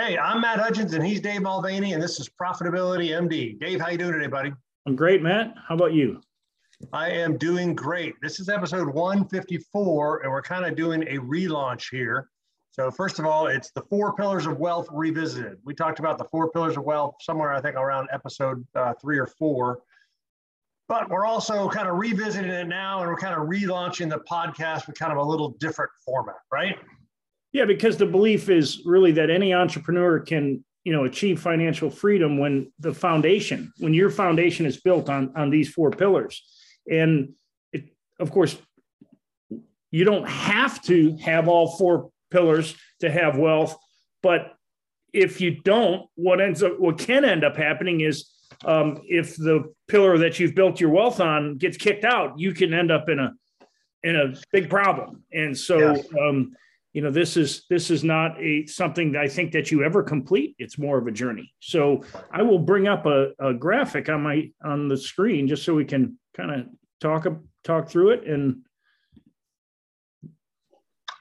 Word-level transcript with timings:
Hey, 0.00 0.16
I'm 0.16 0.40
Matt 0.40 0.58
Hudgens 0.58 0.94
and 0.94 1.04
he's 1.04 1.20
Dave 1.20 1.42
Mulvaney 1.42 1.92
and 1.92 2.02
this 2.02 2.18
is 2.18 2.26
Profitability 2.26 3.10
MD. 3.10 3.60
Dave, 3.60 3.82
how 3.82 3.90
you 3.90 3.98
doing 3.98 4.14
today, 4.14 4.28
buddy? 4.28 4.50
I'm 4.86 4.96
great, 4.96 5.20
Matt. 5.20 5.52
How 5.68 5.74
about 5.74 5.92
you? 5.92 6.22
I 6.90 7.10
am 7.10 7.36
doing 7.36 7.74
great. 7.74 8.14
This 8.22 8.40
is 8.40 8.48
episode 8.48 8.88
154 8.88 10.22
and 10.22 10.32
we're 10.32 10.40
kind 10.40 10.64
of 10.64 10.74
doing 10.74 11.02
a 11.02 11.18
relaunch 11.18 11.90
here. 11.90 12.30
So 12.70 12.90
first 12.90 13.18
of 13.18 13.26
all, 13.26 13.48
it's 13.48 13.72
the 13.72 13.82
four 13.90 14.14
pillars 14.14 14.46
of 14.46 14.56
wealth 14.56 14.88
revisited. 14.90 15.58
We 15.64 15.74
talked 15.74 15.98
about 15.98 16.16
the 16.16 16.24
four 16.24 16.50
pillars 16.50 16.78
of 16.78 16.84
wealth 16.84 17.16
somewhere, 17.20 17.52
I 17.52 17.60
think 17.60 17.76
around 17.76 18.08
episode 18.10 18.66
uh, 18.74 18.94
three 19.02 19.18
or 19.18 19.26
four. 19.26 19.80
But 20.88 21.10
we're 21.10 21.26
also 21.26 21.68
kind 21.68 21.86
of 21.86 21.98
revisiting 21.98 22.50
it 22.50 22.68
now 22.68 23.00
and 23.00 23.10
we're 23.10 23.18
kind 23.18 23.34
of 23.34 23.48
relaunching 23.48 24.08
the 24.08 24.20
podcast 24.20 24.86
with 24.86 24.98
kind 24.98 25.12
of 25.12 25.18
a 25.18 25.22
little 25.22 25.50
different 25.50 25.90
format, 26.06 26.36
right? 26.50 26.78
Yeah, 27.52 27.64
because 27.64 27.96
the 27.96 28.06
belief 28.06 28.48
is 28.48 28.82
really 28.84 29.12
that 29.12 29.30
any 29.30 29.52
entrepreneur 29.52 30.20
can, 30.20 30.64
you 30.84 30.92
know, 30.92 31.04
achieve 31.04 31.40
financial 31.40 31.90
freedom 31.90 32.38
when 32.38 32.72
the 32.78 32.94
foundation, 32.94 33.72
when 33.78 33.92
your 33.92 34.10
foundation 34.10 34.66
is 34.66 34.80
built 34.80 35.08
on 35.08 35.32
on 35.36 35.50
these 35.50 35.68
four 35.68 35.90
pillars. 35.90 36.42
And 36.90 37.30
it, 37.72 37.84
of 38.20 38.30
course, 38.30 38.56
you 39.90 40.04
don't 40.04 40.28
have 40.28 40.80
to 40.84 41.16
have 41.16 41.48
all 41.48 41.76
four 41.76 42.10
pillars 42.30 42.76
to 43.00 43.10
have 43.10 43.36
wealth, 43.36 43.76
but 44.22 44.54
if 45.12 45.40
you 45.40 45.60
don't, 45.62 46.06
what 46.14 46.40
ends 46.40 46.62
up 46.62 46.78
what 46.78 46.98
can 46.98 47.24
end 47.24 47.44
up 47.44 47.56
happening 47.56 48.00
is 48.00 48.30
um, 48.64 49.00
if 49.08 49.36
the 49.36 49.72
pillar 49.88 50.18
that 50.18 50.38
you've 50.38 50.54
built 50.54 50.80
your 50.80 50.90
wealth 50.90 51.20
on 51.20 51.56
gets 51.56 51.76
kicked 51.76 52.04
out, 52.04 52.38
you 52.38 52.52
can 52.52 52.72
end 52.72 52.90
up 52.90 53.08
in 53.08 53.18
a 53.18 53.32
in 54.02 54.16
a 54.16 54.34
big 54.52 54.70
problem. 54.70 55.24
And 55.32 55.56
so 55.56 55.94
yes. 55.94 56.06
um, 56.18 56.54
you 56.92 57.02
know 57.02 57.10
this 57.10 57.36
is 57.36 57.64
this 57.70 57.90
is 57.90 58.02
not 58.02 58.40
a 58.40 58.66
something 58.66 59.12
that 59.12 59.22
i 59.22 59.28
think 59.28 59.52
that 59.52 59.70
you 59.70 59.84
ever 59.84 60.02
complete. 60.02 60.56
It's 60.58 60.78
more 60.78 60.98
of 60.98 61.06
a 61.06 61.12
journey. 61.12 61.52
So 61.60 62.02
i 62.32 62.42
will 62.42 62.58
bring 62.58 62.88
up 62.88 63.06
a, 63.06 63.30
a 63.38 63.54
graphic 63.54 64.08
on 64.08 64.22
my 64.22 64.50
on 64.64 64.88
the 64.88 64.96
screen 64.96 65.46
just 65.46 65.64
so 65.64 65.74
we 65.74 65.84
can 65.84 66.18
kind 66.36 66.50
of 66.50 66.66
talk 67.00 67.26
talk 67.64 67.88
through 67.88 68.10
it 68.10 68.26
and 68.26 68.62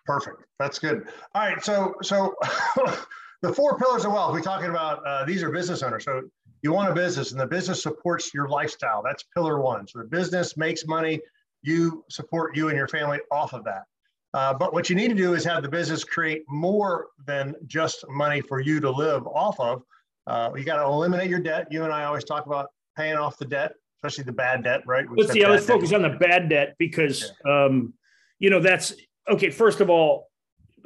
perfect. 0.06 0.44
That's 0.58 0.80
good. 0.80 1.08
All 1.36 1.48
right. 1.48 1.64
So 1.64 1.96
so 2.02 2.36
the 3.42 3.54
four 3.54 3.78
pillars 3.78 4.06
of 4.06 4.12
wealth 4.12 4.34
we're 4.34 4.42
talking 4.42 4.70
about 4.70 5.06
uh, 5.06 5.26
these 5.26 5.44
are 5.44 5.52
business 5.52 5.84
owners. 5.84 6.06
So 6.06 6.24
you 6.62 6.74
want 6.74 6.92
a 6.92 6.96
business 6.96 7.32
and 7.32 7.40
the 7.40 7.48
business 7.48 7.82
supports 7.82 8.34
your 8.34 8.50
lifestyle. 8.50 9.02
That's 9.04 9.24
pillar 9.36 9.62
one. 9.62 9.88
So 9.88 10.00
the 10.00 10.06
business 10.06 10.58
makes 10.58 10.86
money. 10.86 11.22
You 11.62 12.04
support 12.10 12.56
you 12.56 12.70
and 12.70 12.78
your 12.78 12.88
family 12.88 13.20
off 13.32 13.54
of 13.54 13.64
that 13.66 13.84
uh, 14.34 14.54
but 14.54 14.74
what 14.74 14.90
you 14.90 14.96
need 14.96 15.08
to 15.08 15.16
do 15.16 15.34
is 15.34 15.44
have 15.44 15.64
the 15.64 15.70
business 15.70 16.04
create 16.04 16.44
more 16.48 17.08
than 17.26 17.56
just 17.66 18.06
money 18.10 18.42
for 18.42 18.60
you 18.60 18.80
to 18.80 18.90
live 18.90 19.26
off 19.28 19.60
of. 19.60 19.82
Uh, 20.28 20.52
you 20.56 20.64
got 20.64 20.78
to 20.78 20.84
eliminate 20.84 21.30
your 21.30 21.40
debt. 21.40 21.68
You 21.72 21.84
and 21.84 21.92
I 21.92 22.04
always 22.04 22.24
talk 22.24 22.46
about 22.46 22.68
paying 22.96 23.16
off 23.16 23.38
the 23.38 23.46
debt, 23.46 23.74
especially 23.98 24.26
the 24.26 24.32
bad 24.32 24.64
debt, 24.64 24.82
right? 24.86 25.06
let's 25.16 25.32
see. 25.32 25.46
Let's 25.46 25.66
focus 25.66 25.94
on 25.94 26.04
the 26.04 26.10
bad 26.10 26.50
debt 26.50 26.76
because, 26.78 27.32
yeah. 27.44 27.66
um, 27.66 27.94
you 28.38 28.52
know, 28.52 28.60
that's 28.60 28.94
okay. 29.28 29.50
First 29.50 29.82
of 29.82 29.90
all, 29.90 30.28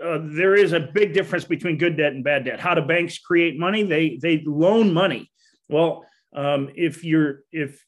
uh, 0.01 0.19
there 0.21 0.55
is 0.55 0.71
a 0.71 0.79
big 0.79 1.13
difference 1.13 1.43
between 1.43 1.77
good 1.77 1.97
debt 1.97 2.13
and 2.13 2.23
bad 2.23 2.45
debt. 2.45 2.61
How 2.61 2.73
do 2.73 2.81
banks 2.81 3.17
create 3.19 3.59
money? 3.59 3.83
They 3.83 4.17
they 4.21 4.41
loan 4.45 4.93
money. 4.93 5.29
Well, 5.67 6.05
um, 6.33 6.69
if 6.75 7.03
you're 7.03 7.41
if 7.51 7.83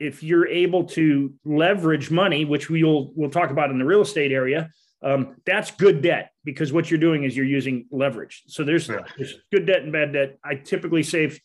if 0.00 0.22
you're 0.24 0.46
able 0.46 0.84
to 0.84 1.32
leverage 1.44 2.10
money, 2.10 2.44
which 2.44 2.68
we'll 2.68 3.12
we'll 3.14 3.30
talk 3.30 3.50
about 3.50 3.70
in 3.70 3.78
the 3.78 3.84
real 3.84 4.02
estate 4.02 4.32
area, 4.32 4.70
um, 5.02 5.36
that's 5.46 5.70
good 5.70 6.02
debt 6.02 6.32
because 6.44 6.72
what 6.72 6.90
you're 6.90 7.00
doing 7.00 7.24
is 7.24 7.36
you're 7.36 7.46
using 7.46 7.86
leverage. 7.90 8.42
So 8.46 8.64
there's, 8.64 8.88
yeah. 8.88 9.00
there's 9.16 9.36
good 9.52 9.66
debt 9.66 9.82
and 9.82 9.92
bad 9.92 10.12
debt. 10.12 10.38
I 10.44 10.56
typically 10.56 11.02
say 11.02 11.24
if, 11.24 11.40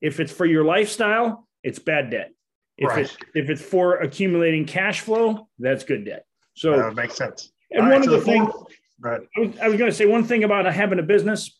if 0.00 0.20
it's 0.20 0.32
for 0.32 0.44
your 0.44 0.64
lifestyle, 0.64 1.46
it's 1.62 1.78
bad 1.78 2.10
debt. 2.10 2.32
If 2.78 2.88
right. 2.88 3.04
it's 3.06 3.16
if 3.34 3.48
it's 3.48 3.62
for 3.62 3.96
accumulating 3.96 4.66
cash 4.66 5.00
flow, 5.00 5.48
that's 5.58 5.82
good 5.82 6.04
debt. 6.04 6.26
So 6.54 6.76
that 6.76 6.94
makes 6.94 7.16
sense. 7.16 7.50
And 7.70 7.80
All 7.80 7.90
one 7.90 8.00
right, 8.00 8.06
of 8.06 8.12
the 8.12 8.20
things 8.20 8.50
I 9.04 9.18
was, 9.38 9.58
I 9.58 9.68
was 9.68 9.78
going 9.78 9.90
to 9.90 9.96
say 9.96 10.06
one 10.06 10.24
thing 10.24 10.44
about 10.44 10.66
having 10.66 10.98
a 10.98 11.02
business. 11.02 11.58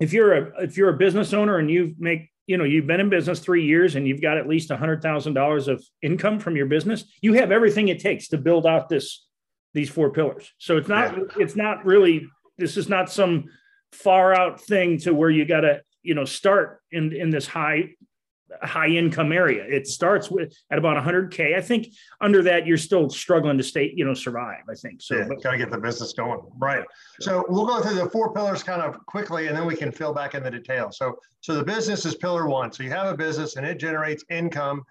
If 0.00 0.12
you're 0.12 0.34
a 0.34 0.62
if 0.62 0.76
you're 0.76 0.90
a 0.90 0.96
business 0.96 1.32
owner 1.32 1.58
and 1.58 1.70
you 1.70 1.94
make 1.98 2.30
you 2.46 2.56
know 2.56 2.64
you've 2.64 2.86
been 2.86 3.00
in 3.00 3.10
business 3.10 3.40
three 3.40 3.64
years 3.66 3.94
and 3.94 4.06
you've 4.06 4.22
got 4.22 4.38
at 4.38 4.48
least 4.48 4.70
a 4.70 4.76
hundred 4.76 5.02
thousand 5.02 5.34
dollars 5.34 5.68
of 5.68 5.84
income 6.02 6.38
from 6.38 6.56
your 6.56 6.66
business, 6.66 7.04
you 7.20 7.34
have 7.34 7.50
everything 7.50 7.88
it 7.88 8.00
takes 8.00 8.28
to 8.28 8.38
build 8.38 8.66
out 8.66 8.88
this 8.88 9.27
these 9.78 9.88
four 9.88 10.10
pillars. 10.10 10.52
So 10.58 10.76
it's 10.76 10.88
not 10.88 11.16
yeah. 11.16 11.24
it's 11.36 11.54
not 11.54 11.84
really 11.84 12.26
this 12.58 12.76
is 12.76 12.88
not 12.88 13.10
some 13.10 13.44
far 13.92 14.34
out 14.34 14.60
thing 14.60 14.98
to 14.98 15.14
where 15.14 15.30
you 15.30 15.44
got 15.44 15.60
to 15.60 15.82
you 16.02 16.14
know 16.16 16.24
start 16.24 16.80
in 16.90 17.14
in 17.14 17.30
this 17.30 17.46
high 17.46 17.90
high 18.60 18.88
income 18.88 19.30
area. 19.30 19.64
It 19.64 19.86
starts 19.86 20.32
with 20.32 20.52
at 20.72 20.78
about 20.78 20.96
100k. 20.96 21.56
I 21.56 21.60
think 21.60 21.86
under 22.20 22.42
that 22.42 22.66
you're 22.66 22.76
still 22.76 23.08
struggling 23.08 23.56
to 23.58 23.62
stay 23.62 23.92
you 23.94 24.04
know 24.04 24.14
survive. 24.14 24.62
I 24.68 24.74
think 24.74 25.00
so. 25.00 25.16
Yeah, 25.16 25.28
got 25.44 25.52
to 25.52 25.58
get 25.58 25.70
the 25.70 25.78
business 25.78 26.12
going 26.12 26.40
right. 26.58 26.84
So 27.20 27.44
we'll 27.48 27.66
go 27.66 27.80
through 27.80 27.94
the 27.94 28.10
four 28.10 28.34
pillars 28.34 28.64
kind 28.64 28.82
of 28.82 29.06
quickly, 29.06 29.46
and 29.46 29.56
then 29.56 29.64
we 29.64 29.76
can 29.76 29.92
fill 29.92 30.12
back 30.12 30.34
in 30.34 30.42
the 30.42 30.50
details. 30.50 30.98
So 30.98 31.18
so 31.40 31.54
the 31.54 31.64
business 31.64 32.04
is 32.04 32.16
pillar 32.16 32.48
one. 32.48 32.72
So 32.72 32.82
you 32.82 32.90
have 32.90 33.06
a 33.06 33.16
business 33.16 33.54
and 33.54 33.64
it 33.64 33.78
generates 33.78 34.24
income 34.28 34.82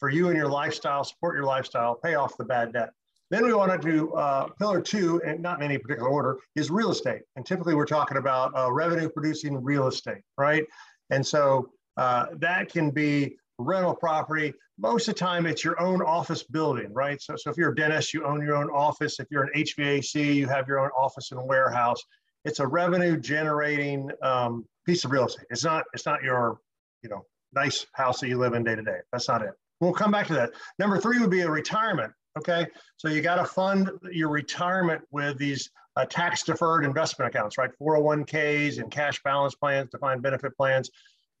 for 0.00 0.08
you 0.08 0.26
and 0.30 0.36
your 0.36 0.48
lifestyle, 0.48 1.04
support 1.04 1.36
your 1.36 1.44
lifestyle, 1.44 1.94
pay 1.94 2.16
off 2.16 2.36
the 2.36 2.44
bad 2.44 2.72
debt. 2.72 2.90
Then 3.32 3.46
we 3.46 3.54
want 3.54 3.80
to 3.80 3.90
do 3.90 4.12
uh, 4.12 4.48
pillar 4.58 4.82
two, 4.82 5.22
and 5.26 5.40
not 5.40 5.58
in 5.58 5.64
any 5.64 5.78
particular 5.78 6.10
order, 6.10 6.36
is 6.54 6.70
real 6.70 6.90
estate. 6.90 7.22
And 7.34 7.46
typically 7.46 7.74
we're 7.74 7.86
talking 7.86 8.18
about 8.18 8.52
uh, 8.54 8.70
revenue 8.70 9.08
producing 9.08 9.64
real 9.64 9.86
estate, 9.86 10.20
right? 10.36 10.64
And 11.08 11.26
so 11.26 11.70
uh, 11.96 12.26
that 12.40 12.70
can 12.70 12.90
be 12.90 13.38
rental 13.56 13.94
property. 13.94 14.52
Most 14.78 15.08
of 15.08 15.14
the 15.14 15.18
time 15.18 15.46
it's 15.46 15.64
your 15.64 15.80
own 15.80 16.02
office 16.02 16.42
building, 16.42 16.92
right? 16.92 17.22
So, 17.22 17.34
so 17.36 17.50
if 17.50 17.56
you're 17.56 17.72
a 17.72 17.74
dentist, 17.74 18.12
you 18.12 18.22
own 18.26 18.42
your 18.42 18.54
own 18.54 18.68
office. 18.68 19.18
If 19.18 19.28
you're 19.30 19.44
an 19.44 19.52
HVAC, 19.56 20.34
you 20.34 20.46
have 20.48 20.68
your 20.68 20.80
own 20.80 20.90
office 20.90 21.32
and 21.32 21.42
warehouse. 21.48 22.02
It's 22.44 22.60
a 22.60 22.66
revenue 22.66 23.16
generating 23.16 24.10
um, 24.20 24.66
piece 24.84 25.06
of 25.06 25.10
real 25.10 25.24
estate. 25.24 25.46
It's 25.48 25.64
not, 25.64 25.84
it's 25.94 26.04
not 26.04 26.22
your, 26.22 26.58
you 27.02 27.08
know, 27.08 27.24
nice 27.54 27.86
house 27.94 28.20
that 28.20 28.28
you 28.28 28.36
live 28.36 28.52
in 28.52 28.62
day 28.62 28.74
to 28.74 28.82
day. 28.82 28.98
That's 29.10 29.28
not 29.28 29.40
it. 29.40 29.52
We'll 29.80 29.94
come 29.94 30.10
back 30.10 30.26
to 30.26 30.34
that. 30.34 30.50
Number 30.78 30.98
three 30.98 31.18
would 31.18 31.30
be 31.30 31.40
a 31.40 31.50
retirement. 31.50 32.12
Okay, 32.38 32.66
so 32.96 33.08
you 33.08 33.20
got 33.20 33.36
to 33.36 33.44
fund 33.44 33.90
your 34.10 34.30
retirement 34.30 35.02
with 35.10 35.36
these 35.36 35.70
uh, 35.96 36.06
tax 36.06 36.42
deferred 36.42 36.84
investment 36.84 37.34
accounts, 37.34 37.58
right? 37.58 37.70
401ks 37.80 38.80
and 38.80 38.90
cash 38.90 39.22
balance 39.22 39.54
plans, 39.54 39.90
defined 39.90 40.22
benefit 40.22 40.56
plans. 40.56 40.90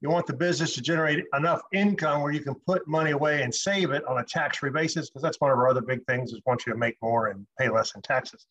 You 0.02 0.10
want 0.10 0.26
the 0.26 0.34
business 0.34 0.74
to 0.74 0.82
generate 0.82 1.24
enough 1.34 1.62
income 1.72 2.22
where 2.22 2.32
you 2.32 2.40
can 2.40 2.54
put 2.66 2.86
money 2.86 3.12
away 3.12 3.42
and 3.42 3.54
save 3.54 3.92
it 3.92 4.04
on 4.04 4.18
a 4.18 4.24
tax 4.24 4.58
free 4.58 4.70
basis, 4.70 5.08
because 5.08 5.22
that's 5.22 5.40
one 5.40 5.50
of 5.50 5.58
our 5.58 5.68
other 5.68 5.80
big 5.80 6.04
things 6.06 6.32
is 6.32 6.40
want 6.44 6.66
you 6.66 6.72
to 6.72 6.78
make 6.78 6.96
more 7.00 7.28
and 7.28 7.46
pay 7.58 7.68
less 7.68 7.94
in 7.94 8.02
taxes. 8.02 8.46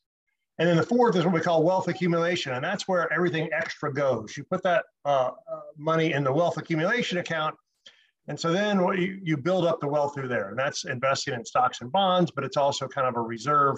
And 0.58 0.68
then 0.68 0.78
the 0.78 0.84
fourth 0.84 1.16
is 1.16 1.25
what 1.25 1.34
we 1.34 1.41
call 1.41 1.63
wealth 1.63 1.90
accumulation, 1.90 2.53
and 2.53 2.63
that's 2.63 2.88
where 2.88 3.12
everything 3.13 3.50
extra 3.52 3.94
goes. 3.94 4.35
You 4.35 4.44
put 4.46 4.63
that 4.63 4.85
uh, 5.06 5.31
uh, 5.52 5.59
money 5.78 6.13
in 6.13 6.23
the 6.23 6.31
wealth 6.31 6.58
accumulation 6.58 7.18
account, 7.18 7.56
and 8.28 8.40
so 8.40 8.52
then 8.52 8.80
you, 8.80 9.20
you 9.24 9.38
build 9.38 9.66
up 9.66 9.80
the 9.80 9.88
wealth 9.88 10.14
through 10.14 10.28
there, 10.28 10.50
and 10.50 10.59
that's 10.59 10.86
investing 10.86 11.34
in 11.34 11.44
stocks 11.44 11.82
and 11.82 11.92
bonds, 11.92 12.32
but 12.32 12.44
it's 12.44 12.58
also 12.58 12.88
kind 12.88 13.08
of 13.08 13.16
a 13.16 13.22
reserve. 13.22 13.78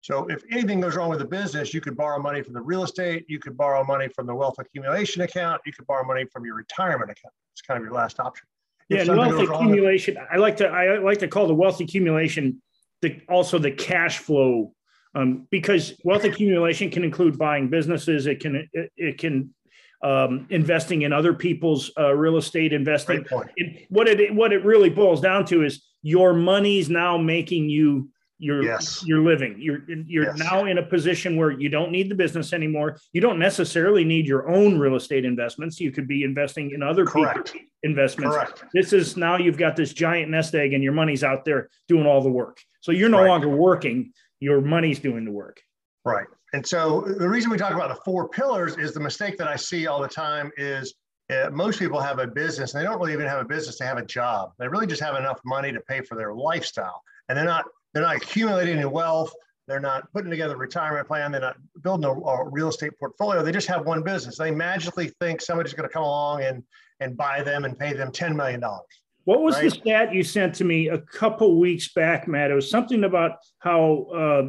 So 0.00 0.26
if 0.26 0.42
anything 0.50 0.80
goes 0.80 0.96
wrong 0.96 1.08
with 1.08 1.18
the 1.18 1.26
business, 1.26 1.72
you 1.72 1.80
could 1.80 1.96
borrow 1.96 2.20
money 2.20 2.42
from 2.42 2.54
the 2.54 2.60
real 2.60 2.84
estate, 2.84 3.24
you 3.28 3.38
could 3.38 3.56
borrow 3.56 3.84
money 3.84 4.08
from 4.08 4.26
the 4.26 4.34
wealth 4.34 4.56
accumulation 4.58 5.22
account, 5.22 5.60
you 5.66 5.72
could 5.72 5.86
borrow 5.86 6.04
money 6.04 6.24
from 6.32 6.44
your 6.44 6.54
retirement 6.54 7.10
account. 7.10 7.34
It's 7.52 7.62
kind 7.62 7.78
of 7.78 7.84
your 7.84 7.94
last 7.94 8.20
option. 8.20 8.46
yeah, 8.88 9.04
wealth 9.04 9.40
accumulation. 9.40 10.16
I 10.30 10.36
like 10.36 10.56
to 10.58 10.68
I 10.68 10.98
like 10.98 11.18
to 11.18 11.28
call 11.28 11.46
the 11.46 11.54
wealth 11.54 11.80
accumulation 11.80 12.62
the 13.02 13.20
also 13.28 13.58
the 13.58 13.70
cash 13.70 14.18
flow 14.18 14.72
um, 15.14 15.46
because 15.50 15.94
wealth 16.04 16.24
accumulation 16.24 16.90
can 16.90 17.02
include 17.02 17.38
buying 17.38 17.68
businesses. 17.68 18.26
It 18.26 18.40
can 18.40 18.68
it, 18.72 18.92
it 18.96 19.18
can 19.18 19.54
um, 20.02 20.46
investing 20.50 21.02
in 21.02 21.12
other 21.12 21.34
people's 21.34 21.90
uh, 21.98 22.14
real 22.14 22.36
estate 22.36 22.72
investing. 22.72 23.24
It, 23.56 23.86
what 23.88 24.08
it 24.08 24.34
what 24.34 24.52
it 24.52 24.64
really 24.64 24.90
boils 24.90 25.20
down 25.20 25.44
to 25.46 25.64
is 25.64 25.84
your 26.02 26.32
money's 26.32 26.88
now 26.88 27.16
making 27.18 27.68
you 27.68 28.10
your 28.38 28.62
yes. 28.62 29.02
your 29.06 29.20
living. 29.20 29.56
You're 29.58 29.82
you're 29.88 30.26
yes. 30.26 30.38
now 30.38 30.66
in 30.66 30.78
a 30.78 30.82
position 30.82 31.36
where 31.36 31.50
you 31.50 31.68
don't 31.68 31.90
need 31.90 32.10
the 32.10 32.14
business 32.14 32.52
anymore. 32.52 32.98
You 33.12 33.20
don't 33.20 33.38
necessarily 33.38 34.04
need 34.04 34.26
your 34.26 34.48
own 34.48 34.78
real 34.78 34.96
estate 34.96 35.24
investments. 35.24 35.80
You 35.80 35.90
could 35.90 36.06
be 36.06 36.22
investing 36.22 36.72
in 36.72 36.82
other 36.82 37.06
Correct. 37.06 37.52
people's 37.52 37.70
investments. 37.82 38.36
Correct. 38.36 38.64
This 38.74 38.92
is 38.92 39.16
now 39.16 39.38
you've 39.38 39.58
got 39.58 39.76
this 39.76 39.92
giant 39.92 40.30
nest 40.30 40.54
egg, 40.54 40.74
and 40.74 40.84
your 40.84 40.92
money's 40.92 41.24
out 41.24 41.44
there 41.44 41.70
doing 41.88 42.06
all 42.06 42.20
the 42.20 42.30
work. 42.30 42.60
So 42.80 42.92
you're 42.92 43.08
no 43.08 43.22
right. 43.22 43.28
longer 43.28 43.48
working. 43.48 44.12
Your 44.40 44.60
money's 44.60 44.98
doing 44.98 45.24
the 45.24 45.32
work. 45.32 45.60
Right. 46.04 46.26
And 46.56 46.66
so 46.66 47.02
the 47.02 47.28
reason 47.28 47.50
we 47.50 47.58
talk 47.58 47.72
about 47.72 47.90
the 47.90 48.00
four 48.02 48.30
pillars 48.30 48.78
is 48.78 48.94
the 48.94 49.00
mistake 49.00 49.36
that 49.36 49.46
I 49.46 49.56
see 49.56 49.86
all 49.86 50.00
the 50.00 50.08
time 50.08 50.50
is 50.56 50.94
uh, 51.28 51.50
most 51.52 51.78
people 51.78 52.00
have 52.00 52.18
a 52.18 52.26
business 52.26 52.72
and 52.72 52.80
they 52.80 52.88
don't 52.88 52.98
really 52.98 53.12
even 53.12 53.26
have 53.26 53.40
a 53.40 53.44
business, 53.44 53.78
they 53.78 53.84
have 53.84 53.98
a 53.98 54.06
job. 54.06 54.52
They 54.58 54.66
really 54.66 54.86
just 54.86 55.02
have 55.02 55.16
enough 55.16 55.38
money 55.44 55.70
to 55.70 55.80
pay 55.80 56.00
for 56.00 56.14
their 56.14 56.32
lifestyle. 56.32 57.02
And 57.28 57.36
they're 57.36 57.44
not 57.44 57.66
they're 57.92 58.02
not 58.02 58.16
accumulating 58.16 58.78
any 58.78 58.86
wealth. 58.86 59.34
They're 59.68 59.80
not 59.80 60.10
putting 60.14 60.30
together 60.30 60.54
a 60.54 60.56
retirement 60.56 61.06
plan. 61.06 61.30
They're 61.30 61.42
not 61.42 61.58
building 61.82 62.06
a, 62.06 62.12
a 62.12 62.48
real 62.48 62.70
estate 62.70 62.92
portfolio. 62.98 63.42
They 63.42 63.52
just 63.52 63.68
have 63.68 63.84
one 63.84 64.02
business. 64.02 64.38
They 64.38 64.50
magically 64.50 65.12
think 65.20 65.42
somebody's 65.42 65.74
going 65.74 65.86
to 65.86 65.92
come 65.92 66.04
along 66.04 66.42
and 66.42 66.62
and 67.00 67.18
buy 67.18 67.42
them 67.42 67.66
and 67.66 67.78
pay 67.78 67.92
them 67.92 68.10
ten 68.10 68.34
million 68.34 68.60
dollars. 68.60 68.86
What 69.24 69.42
was 69.42 69.56
right? 69.56 69.64
the 69.64 69.70
stat 69.72 70.14
you 70.14 70.22
sent 70.22 70.54
to 70.54 70.64
me 70.64 70.88
a 70.88 70.98
couple 71.02 71.60
weeks 71.60 71.92
back, 71.92 72.26
Matt? 72.26 72.50
It 72.50 72.54
was 72.54 72.70
something 72.70 73.04
about 73.04 73.32
how 73.58 74.04
uh, 74.04 74.42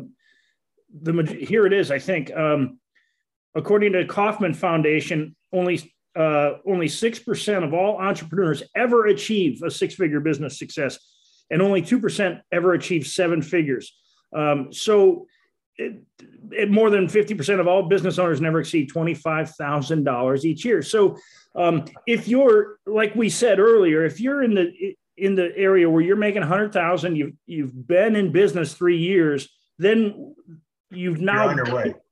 the 1.02 1.24
here 1.24 1.66
it 1.66 1.74
is. 1.74 1.92
I 1.92 2.00
think 2.00 2.36
um, 2.36 2.80
according 3.56 3.94
to 3.94 4.00
the 4.00 4.06
Kauffman 4.06 4.54
Foundation, 4.54 5.36
only 5.52 5.94
uh, 6.16 6.54
only 6.66 6.88
six 6.88 7.20
percent 7.20 7.64
of 7.64 7.74
all 7.74 7.98
entrepreneurs 7.98 8.64
ever 8.76 9.08
achieve 9.08 9.62
a 9.64 9.70
six-figure 9.70 10.20
business 10.20 10.58
success, 10.58 10.98
and 11.52 11.62
only 11.62 11.82
two 11.82 12.00
percent 12.00 12.40
ever 12.52 12.74
achieve 12.74 13.06
seven 13.06 13.42
figures. 13.42 13.96
Um, 14.36 14.74
so, 14.74 15.28
it, 15.78 16.04
it, 16.52 16.72
more 16.72 16.90
than 16.90 17.08
fifty 17.08 17.36
percent 17.36 17.60
of 17.60 17.68
all 17.68 17.84
business 17.84 18.18
owners 18.18 18.42
never 18.42 18.60
exceed 18.60 18.90
twenty-five 18.90 19.52
thousand 19.52 20.04
dollars 20.04 20.46
each 20.46 20.66
year. 20.66 20.82
So, 20.82 21.18
um, 21.56 21.86
if 22.06 22.28
you're 22.28 22.80
like 22.86 23.16
we 23.16 23.30
said 23.30 23.60
earlier, 23.60 24.06
if 24.06 24.20
you're 24.20 24.44
in 24.44 24.54
the 24.56 24.96
in 25.18 25.36
the 25.36 25.56
area 25.58 25.90
where 25.90 26.02
you're 26.02 26.16
making 26.16 26.44
a 26.44 26.48
hundred 26.48 26.74
thousand, 26.74 27.16
you've 27.16 27.34
you've 27.46 27.88
been 27.88 28.16
in 28.16 28.32
business 28.32 28.74
three 28.74 28.98
years, 28.98 29.50
then 29.78 30.36
you've 30.92 31.20
now 31.20 31.54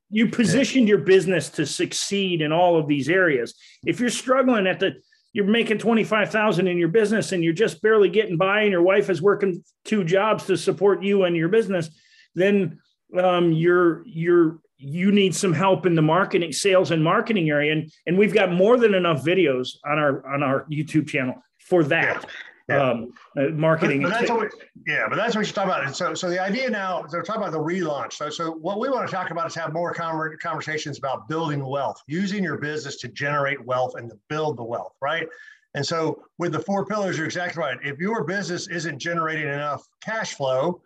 you 0.10 0.30
positioned 0.30 0.88
yeah. 0.88 0.96
your 0.96 1.04
business 1.04 1.50
to 1.50 1.66
succeed 1.66 2.42
in 2.42 2.52
all 2.52 2.78
of 2.78 2.88
these 2.88 3.10
areas. 3.10 3.56
If 3.86 4.00
you're 4.00 4.10
struggling 4.10 4.68
at 4.68 4.80
the 4.80 4.96
you're 5.34 5.46
making 5.46 5.80
25,000 5.80 6.66
in 6.66 6.78
your 6.78 6.88
business 6.88 7.34
and 7.34 7.44
you're 7.44 7.52
just 7.52 7.82
barely 7.82 8.08
getting 8.08 8.38
by 8.38 8.62
and 8.62 8.72
your 8.72 8.82
wife 8.82 9.10
is 9.10 9.22
working 9.22 9.62
two 9.84 10.06
jobs 10.06 10.46
to 10.46 10.56
support 10.56 11.04
you 11.04 11.26
and 11.26 11.36
your 11.36 11.50
business, 11.50 11.90
then 12.36 12.80
um, 13.20 13.52
you're 13.52 14.04
you're 14.06 14.60
you 14.78 15.12
need 15.12 15.36
some 15.36 15.54
help 15.54 15.86
in 15.86 15.96
the 15.96 16.02
marketing, 16.02 16.52
sales 16.52 16.92
and 16.92 17.04
marketing 17.04 17.50
area. 17.50 17.72
And, 17.72 17.92
and 18.06 18.18
we've 18.18 18.34
got 18.34 18.52
more 18.52 18.78
than 18.78 18.94
enough 18.94 19.24
videos 19.24 19.76
on 19.86 19.98
our 20.00 20.26
on 20.34 20.44
our 20.44 20.66
YouTube 20.72 21.08
channel 21.08 21.36
for 21.60 21.84
that. 21.86 22.24
Yeah. 22.24 22.30
Um, 22.68 23.14
uh, 23.38 23.50
marketing. 23.50 24.02
But, 24.02 24.10
but 24.10 24.20
that's 24.20 24.32
what 24.32 24.42
we, 24.42 24.92
yeah, 24.92 25.06
but 25.08 25.18
that's 25.18 25.36
what 25.36 25.46
you 25.46 25.54
talk 25.54 25.66
about. 25.66 25.86
And 25.86 25.96
So, 25.96 26.16
so 26.16 26.30
the 26.30 26.42
idea 26.42 26.68
now, 26.70 27.06
so 27.08 27.22
talk 27.22 27.38
about 27.38 27.52
the 27.52 27.60
relaunch. 27.60 28.14
So, 28.14 28.30
so 28.30 28.52
what 28.52 28.80
we 28.80 28.90
want 28.90 29.08
to 29.08 29.14
talk 29.14 29.30
about 29.30 29.46
is 29.46 29.56
have 29.56 29.72
more 29.72 29.94
conversations 29.94 30.98
about 30.98 31.28
building 31.28 31.64
wealth, 31.64 32.02
using 32.08 32.44
your 32.44 32.58
business 32.58 32.96
to 32.98 33.08
generate 33.10 33.64
wealth 33.64 33.94
and 33.96 34.10
to 34.10 34.18
build 34.30 34.58
the 34.58 34.64
wealth, 34.64 34.94
right? 35.00 35.28
And 35.76 35.86
so, 35.86 36.24
with 36.40 36.54
the 36.54 36.60
four 36.60 36.86
pillars, 36.86 37.18
you're 37.18 37.28
exactly 37.28 37.62
right. 37.62 37.78
If 37.84 38.00
your 38.00 38.24
business 38.24 38.68
isn't 38.68 38.98
generating 38.98 39.48
enough 39.48 39.86
cash 40.02 40.34
flow, 40.34 40.82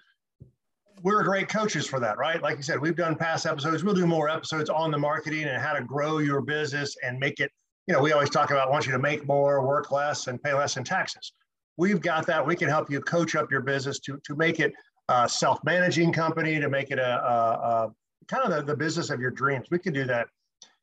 we're 1.01 1.23
great 1.23 1.47
coaches 1.47 1.87
for 1.87 1.99
that, 2.01 2.17
right? 2.17 2.41
Like 2.41 2.57
you 2.57 2.63
said, 2.63 2.81
we've 2.81 2.95
done 2.95 3.15
past 3.15 3.45
episodes. 3.45 3.85
We'll 3.85 3.95
do 3.95 4.07
more 4.07 4.27
episodes 4.27 4.69
on 4.69 4.91
the 4.91 4.97
marketing 4.97 5.45
and 5.45 5.61
how 5.61 5.73
to 5.73 5.81
grow 5.81 6.17
your 6.17 6.41
business 6.41 6.97
and 7.03 7.17
make 7.19 7.39
it. 7.39 7.51
You 7.87 7.93
know, 7.93 8.01
we 8.01 8.11
always 8.11 8.29
talk 8.29 8.51
about 8.51 8.69
want 8.69 8.85
you 8.85 8.91
to 8.91 8.99
make 8.99 9.25
more, 9.25 9.65
work 9.65 9.91
less, 9.91 10.27
and 10.27 10.41
pay 10.41 10.53
less 10.53 10.75
in 10.75 10.83
taxes. 10.83 11.31
We've 11.79 12.01
got 12.01 12.27
that. 12.27 12.45
We 12.45 12.57
can 12.57 12.67
help 12.67 12.91
you 12.91 12.99
coach 12.99 13.35
up 13.39 13.49
your 13.49 13.61
business 13.61 13.99
to 14.01 14.19
to 14.27 14.35
make 14.35 14.59
it 14.59 14.73
a 15.07 15.29
self-managing 15.29 16.11
company, 16.11 16.59
to 16.59 16.69
make 16.69 16.91
it 16.91 16.99
a, 16.99 17.13
a, 17.33 17.43
a 17.69 17.91
kind 18.27 18.43
of 18.43 18.51
the, 18.53 18.61
the 18.71 18.77
business 18.85 19.09
of 19.09 19.21
your 19.21 19.31
dreams. 19.31 19.67
We 19.71 19.79
can 19.79 19.93
do 19.93 20.05
that. 20.05 20.27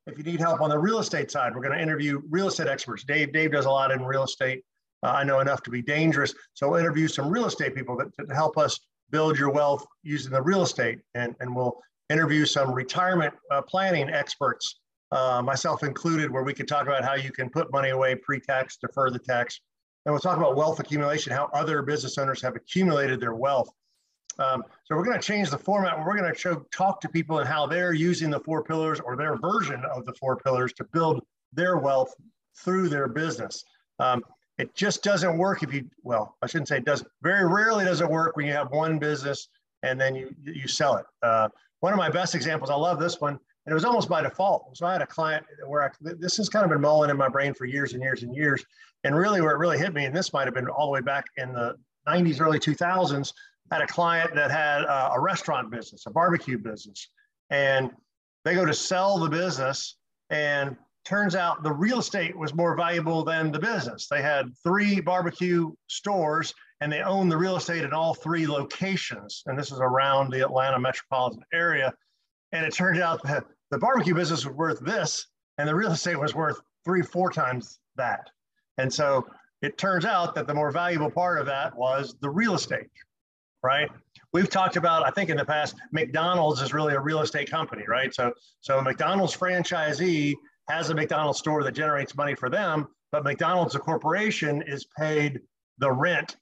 If 0.06 0.16
you 0.18 0.24
need 0.24 0.40
help 0.40 0.60
on 0.62 0.70
the 0.70 0.78
real 0.78 0.98
estate 0.98 1.30
side, 1.30 1.54
we're 1.54 1.62
going 1.62 1.76
to 1.76 1.82
interview 1.82 2.22
real 2.30 2.48
estate 2.48 2.66
experts. 2.66 3.04
Dave, 3.04 3.32
Dave 3.32 3.52
does 3.52 3.66
a 3.66 3.70
lot 3.70 3.90
in 3.90 4.04
real 4.04 4.24
estate. 4.24 4.64
Uh, 5.02 5.10
I 5.10 5.22
know 5.22 5.40
enough 5.40 5.62
to 5.64 5.70
be 5.70 5.82
dangerous. 5.82 6.34
So 6.54 6.70
we'll 6.70 6.80
interview 6.80 7.08
some 7.08 7.28
real 7.28 7.46
estate 7.46 7.74
people 7.74 7.96
that, 7.98 8.08
to 8.28 8.34
help 8.34 8.56
us 8.56 8.80
build 9.10 9.38
your 9.38 9.50
wealth 9.50 9.84
using 10.02 10.32
the 10.32 10.42
real 10.42 10.62
estate. 10.62 10.98
And, 11.14 11.36
and 11.40 11.54
we'll 11.54 11.76
interview 12.08 12.46
some 12.46 12.72
retirement 12.72 13.34
uh, 13.52 13.62
planning 13.62 14.08
experts, 14.08 14.80
uh, 15.12 15.42
myself 15.42 15.82
included, 15.82 16.30
where 16.30 16.42
we 16.42 16.54
could 16.54 16.68
talk 16.68 16.86
about 16.86 17.04
how 17.04 17.14
you 17.14 17.30
can 17.30 17.50
put 17.50 17.70
money 17.70 17.90
away 17.90 18.14
pre-tax, 18.14 18.78
defer 18.78 19.10
the 19.10 19.18
tax. 19.18 19.60
And 20.06 20.12
we'll 20.12 20.20
talk 20.20 20.38
about 20.38 20.54
wealth 20.54 20.78
accumulation, 20.78 21.32
how 21.32 21.50
other 21.52 21.82
business 21.82 22.16
owners 22.16 22.40
have 22.40 22.54
accumulated 22.54 23.20
their 23.20 23.34
wealth. 23.34 23.68
Um, 24.38 24.62
so 24.84 24.94
we're 24.94 25.04
going 25.04 25.20
to 25.20 25.26
change 25.26 25.50
the 25.50 25.58
format. 25.58 25.98
We're 25.98 26.16
going 26.16 26.32
to 26.32 26.66
talk 26.72 27.00
to 27.00 27.08
people 27.08 27.40
and 27.40 27.48
how 27.48 27.66
they're 27.66 27.92
using 27.92 28.30
the 28.30 28.38
four 28.38 28.62
pillars 28.62 29.00
or 29.00 29.16
their 29.16 29.36
version 29.36 29.82
of 29.92 30.06
the 30.06 30.12
four 30.14 30.36
pillars 30.36 30.72
to 30.74 30.84
build 30.84 31.24
their 31.52 31.78
wealth 31.78 32.14
through 32.56 32.88
their 32.88 33.08
business. 33.08 33.64
Um, 33.98 34.22
it 34.58 34.76
just 34.76 35.02
doesn't 35.02 35.36
work 35.36 35.64
if 35.64 35.74
you, 35.74 35.90
well, 36.04 36.36
I 36.40 36.46
shouldn't 36.46 36.68
say 36.68 36.76
it 36.78 36.84
doesn't, 36.84 37.08
very 37.22 37.46
rarely 37.46 37.84
does 37.84 38.00
it 38.00 38.08
work 38.08 38.36
when 38.36 38.46
you 38.46 38.52
have 38.52 38.70
one 38.70 38.98
business 39.00 39.48
and 39.82 40.00
then 40.00 40.14
you, 40.14 40.34
you 40.42 40.68
sell 40.68 40.96
it. 40.96 41.06
Uh, 41.22 41.48
one 41.80 41.92
of 41.92 41.98
my 41.98 42.10
best 42.10 42.34
examples, 42.34 42.70
I 42.70 42.74
love 42.74 43.00
this 43.00 43.20
one, 43.20 43.38
and 43.66 43.72
it 43.72 43.74
was 43.74 43.84
almost 43.84 44.08
by 44.08 44.22
default. 44.22 44.76
So 44.76 44.86
I 44.86 44.92
had 44.92 45.02
a 45.02 45.06
client 45.06 45.44
where 45.66 45.82
I, 45.82 45.90
this 46.00 46.36
has 46.36 46.48
kind 46.48 46.64
of 46.64 46.70
been 46.70 46.80
mulling 46.80 47.10
in 47.10 47.16
my 47.16 47.28
brain 47.28 47.52
for 47.52 47.64
years 47.64 47.94
and 47.94 48.02
years 48.02 48.22
and 48.22 48.34
years. 48.34 48.64
And 49.02 49.14
really 49.14 49.40
where 49.40 49.52
it 49.52 49.58
really 49.58 49.78
hit 49.78 49.92
me, 49.92 50.04
and 50.04 50.16
this 50.16 50.32
might 50.32 50.46
have 50.46 50.54
been 50.54 50.68
all 50.68 50.86
the 50.86 50.92
way 50.92 51.00
back 51.00 51.24
in 51.36 51.52
the 51.52 51.76
90s, 52.08 52.40
early 52.40 52.58
2000s, 52.58 53.32
I 53.70 53.76
had 53.76 53.82
a 53.82 53.86
client 53.86 54.34
that 54.34 54.50
had 54.50 54.82
a, 54.82 55.12
a 55.14 55.20
restaurant 55.20 55.70
business, 55.70 56.06
a 56.06 56.10
barbecue 56.10 56.58
business. 56.58 57.08
And 57.50 57.90
they 58.44 58.54
go 58.54 58.64
to 58.64 58.74
sell 58.74 59.18
the 59.18 59.28
business 59.28 59.96
and 60.30 60.76
turns 61.04 61.34
out 61.34 61.62
the 61.62 61.72
real 61.72 61.98
estate 61.98 62.36
was 62.36 62.54
more 62.54 62.76
valuable 62.76 63.24
than 63.24 63.52
the 63.52 63.58
business. 63.58 64.06
They 64.08 64.22
had 64.22 64.46
three 64.62 65.00
barbecue 65.00 65.72
stores 65.88 66.54
and 66.80 66.92
they 66.92 67.00
owned 67.00 67.30
the 67.30 67.36
real 67.36 67.56
estate 67.56 67.84
in 67.84 67.92
all 67.92 68.14
three 68.14 68.46
locations. 68.46 69.42
And 69.46 69.58
this 69.58 69.72
is 69.72 69.78
around 69.80 70.32
the 70.32 70.42
Atlanta 70.42 70.78
metropolitan 70.78 71.42
area. 71.52 71.92
And 72.52 72.64
it 72.64 72.74
turned 72.74 73.00
out 73.00 73.22
that 73.24 73.44
the 73.70 73.78
barbecue 73.78 74.14
business 74.14 74.44
was 74.44 74.54
worth 74.54 74.80
this 74.80 75.26
and 75.58 75.68
the 75.68 75.74
real 75.74 75.92
estate 75.92 76.18
was 76.18 76.34
worth 76.34 76.60
three, 76.84 77.02
four 77.02 77.30
times 77.30 77.78
that. 77.96 78.30
And 78.78 78.92
so 78.92 79.26
it 79.62 79.78
turns 79.78 80.04
out 80.04 80.34
that 80.34 80.46
the 80.46 80.54
more 80.54 80.70
valuable 80.70 81.10
part 81.10 81.40
of 81.40 81.46
that 81.46 81.76
was 81.76 82.14
the 82.20 82.30
real 82.30 82.54
estate, 82.54 82.90
right? 83.62 83.90
We've 84.32 84.50
talked 84.50 84.76
about, 84.76 85.06
I 85.06 85.10
think 85.10 85.30
in 85.30 85.36
the 85.36 85.44
past, 85.44 85.76
McDonald's 85.92 86.60
is 86.60 86.74
really 86.74 86.94
a 86.94 87.00
real 87.00 87.22
estate 87.22 87.50
company, 87.50 87.84
right? 87.88 88.14
So, 88.14 88.32
so 88.60 88.78
a 88.78 88.82
McDonald's 88.82 89.36
franchisee 89.36 90.34
has 90.68 90.90
a 90.90 90.94
McDonald's 90.94 91.38
store 91.38 91.62
that 91.64 91.72
generates 91.72 92.14
money 92.14 92.34
for 92.34 92.50
them, 92.50 92.86
but 93.12 93.24
McDonald's, 93.24 93.74
a 93.74 93.78
corporation, 93.78 94.62
is 94.66 94.86
paid 94.98 95.40
the 95.78 95.90
rent 95.90 96.36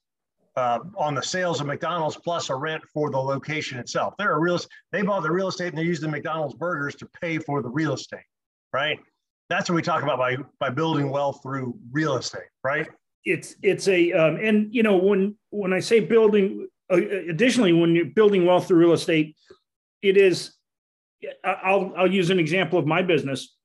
uh, 0.57 0.79
on 0.97 1.15
the 1.15 1.21
sales 1.21 1.59
of 1.59 1.67
McDonald's 1.67 2.15
plus 2.15 2.49
a 2.49 2.55
rent 2.55 2.83
for 2.93 3.09
the 3.09 3.17
location 3.17 3.77
itself. 3.77 4.13
They're 4.17 4.35
a 4.35 4.39
real, 4.39 4.59
they 4.91 5.01
bought 5.01 5.23
the 5.23 5.31
real 5.31 5.49
estate 5.49 5.69
and 5.69 5.77
they 5.77 5.83
use 5.83 5.99
the 5.99 6.07
McDonald's 6.07 6.55
burgers 6.55 6.95
to 6.95 7.09
pay 7.21 7.37
for 7.39 7.61
the 7.61 7.69
real 7.69 7.93
estate, 7.93 8.23
right? 8.71 8.99
That's 9.49 9.69
what 9.69 9.75
we 9.75 9.81
talk 9.81 10.01
about 10.01 10.17
by 10.17 10.37
by 10.59 10.69
building 10.69 11.11
wealth 11.11 11.41
through 11.43 11.77
real 11.91 12.17
estate, 12.17 12.47
right? 12.63 12.87
It's 13.25 13.55
it's 13.61 13.87
a 13.87 14.11
um, 14.13 14.37
and 14.37 14.73
you 14.73 14.81
know 14.81 14.97
when 14.97 15.35
when 15.51 15.71
I 15.71 15.79
say 15.79 15.99
building, 15.99 16.67
uh, 16.91 16.95
additionally 16.95 17.71
when 17.71 17.95
you're 17.95 18.05
building 18.05 18.45
wealth 18.45 18.67
through 18.67 18.79
real 18.79 18.93
estate, 18.93 19.35
it 20.01 20.17
is. 20.17 20.53
I'll 21.43 21.93
I'll 21.95 22.11
use 22.11 22.31
an 22.31 22.39
example 22.39 22.79
of 22.79 22.87
my 22.87 23.03
business 23.03 23.55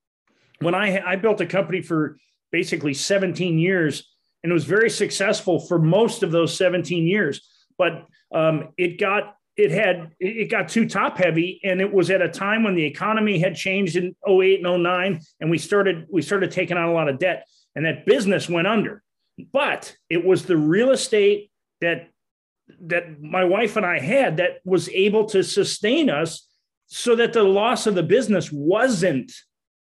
when 0.61 0.75
I 0.75 1.01
I 1.01 1.17
built 1.17 1.41
a 1.41 1.47
company 1.47 1.81
for 1.81 2.19
basically 2.53 2.95
17 2.95 3.59
years 3.59 4.07
and 4.43 4.51
it 4.51 4.55
was 4.55 4.65
very 4.65 4.91
successful 4.91 5.61
for 5.61 5.79
most 5.79 6.23
of 6.23 6.31
those 6.31 6.57
17 6.57 7.07
years, 7.07 7.47
but 7.77 8.07
um, 8.33 8.69
it 8.77 8.99
got 8.99 9.37
it 9.57 9.71
had 9.71 10.13
it 10.19 10.51
got 10.51 10.69
too 10.69 10.89
top 10.89 11.19
heavy 11.19 11.61
and 11.65 11.81
it 11.81 11.93
was 11.93 12.11
at 12.11 12.23
a 12.23 12.29
time 12.29 12.63
when 12.63 12.75
the 12.75 12.85
economy 12.85 13.39
had 13.39 13.55
changed 13.55 13.97
in 13.97 14.15
08 14.27 14.65
and 14.65 14.83
09 14.83 15.21
and 15.41 15.51
we 15.51 15.59
started 15.59 16.07
we 16.11 16.23
started 16.23 16.51
taking 16.51 16.77
on 16.77 16.89
a 16.89 16.93
lot 16.93 17.09
of 17.09 17.19
debt 17.19 17.47
and 17.75 17.85
that 17.85 18.07
business 18.07 18.49
went 18.49 18.67
under. 18.67 19.03
But 19.53 19.95
it 20.09 20.25
was 20.25 20.45
the 20.45 20.57
real 20.57 20.91
estate 20.91 21.51
that 21.81 22.09
that 22.83 23.21
my 23.21 23.45
wife 23.45 23.77
and 23.77 23.85
I 23.85 23.99
had 23.99 24.37
that 24.39 24.61
was 24.65 24.89
able 24.91 25.27
to 25.27 25.43
sustain 25.43 26.09
us 26.09 26.47
so 26.87 27.17
that 27.17 27.33
the 27.33 27.43
loss 27.43 27.87
of 27.87 27.95
the 27.95 28.03
business 28.03 28.51
wasn't 28.53 29.33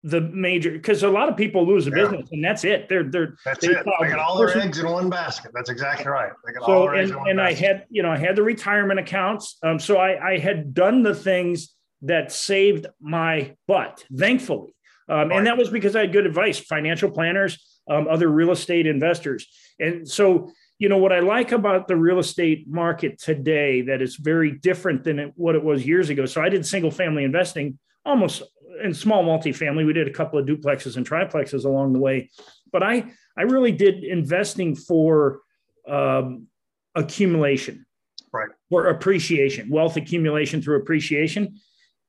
the 0.04 0.20
major 0.20 0.70
because 0.70 1.02
a 1.02 1.08
lot 1.08 1.30
of 1.30 1.36
people 1.36 1.66
lose 1.66 1.86
a 1.86 1.90
yeah. 1.90 2.02
business 2.02 2.28
and 2.30 2.44
that's 2.44 2.62
it. 2.64 2.90
They're 2.90 3.04
they're 3.04 3.36
that's 3.44 3.66
they, 3.66 3.72
it. 3.72 3.86
They 4.00 4.08
got 4.08 4.18
all 4.18 4.36
their 4.36 4.56
eggs 4.56 4.78
in 4.78 4.88
one 4.88 5.08
basket. 5.08 5.50
That's 5.54 5.70
exactly 5.70 6.06
right. 6.06 6.30
so 6.64 6.90
and, 6.90 7.10
and 7.10 7.40
I 7.40 7.54
had 7.54 7.86
you 7.90 8.02
know 8.02 8.10
I 8.10 8.18
had 8.18 8.36
the 8.36 8.42
retirement 8.42 9.00
accounts. 9.00 9.56
Um, 9.62 9.78
so 9.78 9.96
I 9.96 10.34
I 10.34 10.38
had 10.38 10.74
done 10.74 11.02
the 11.02 11.14
things 11.14 11.74
that 12.02 12.32
saved 12.32 12.86
my 13.00 13.56
butt, 13.66 14.04
thankfully. 14.14 14.74
Um, 15.08 15.28
right. 15.28 15.38
and 15.38 15.46
that 15.46 15.56
was 15.56 15.70
because 15.70 15.96
I 15.96 16.00
had 16.00 16.12
good 16.12 16.26
advice, 16.26 16.58
financial 16.58 17.10
planners, 17.10 17.80
um, 17.88 18.06
other 18.08 18.28
real 18.28 18.50
estate 18.50 18.86
investors. 18.86 19.46
And 19.80 20.08
so, 20.08 20.52
you 20.78 20.90
know, 20.90 20.98
what 20.98 21.12
I 21.12 21.20
like 21.20 21.52
about 21.52 21.88
the 21.88 21.96
real 21.96 22.18
estate 22.18 22.66
market 22.68 23.18
today 23.18 23.82
that 23.82 24.02
is 24.02 24.16
very 24.16 24.52
different 24.52 25.04
than 25.04 25.18
it, 25.18 25.32
what 25.34 25.54
it 25.54 25.64
was 25.64 25.86
years 25.86 26.10
ago. 26.10 26.26
So 26.26 26.42
I 26.42 26.50
did 26.50 26.66
single 26.66 26.90
family 26.90 27.24
investing 27.24 27.78
almost 28.04 28.42
and 28.82 28.96
small 28.96 29.24
multifamily. 29.24 29.86
We 29.86 29.92
did 29.92 30.08
a 30.08 30.12
couple 30.12 30.38
of 30.38 30.46
duplexes 30.46 30.96
and 30.96 31.08
triplexes 31.08 31.64
along 31.64 31.92
the 31.92 31.98
way, 31.98 32.30
but 32.72 32.82
I 32.82 33.12
I 33.36 33.42
really 33.42 33.72
did 33.72 34.04
investing 34.04 34.74
for 34.76 35.40
um, 35.88 36.46
accumulation. 36.94 37.86
right. 38.32 38.48
for 38.70 38.88
appreciation, 38.88 39.68
wealth 39.70 39.96
accumulation 39.96 40.62
through 40.62 40.76
appreciation. 40.78 41.56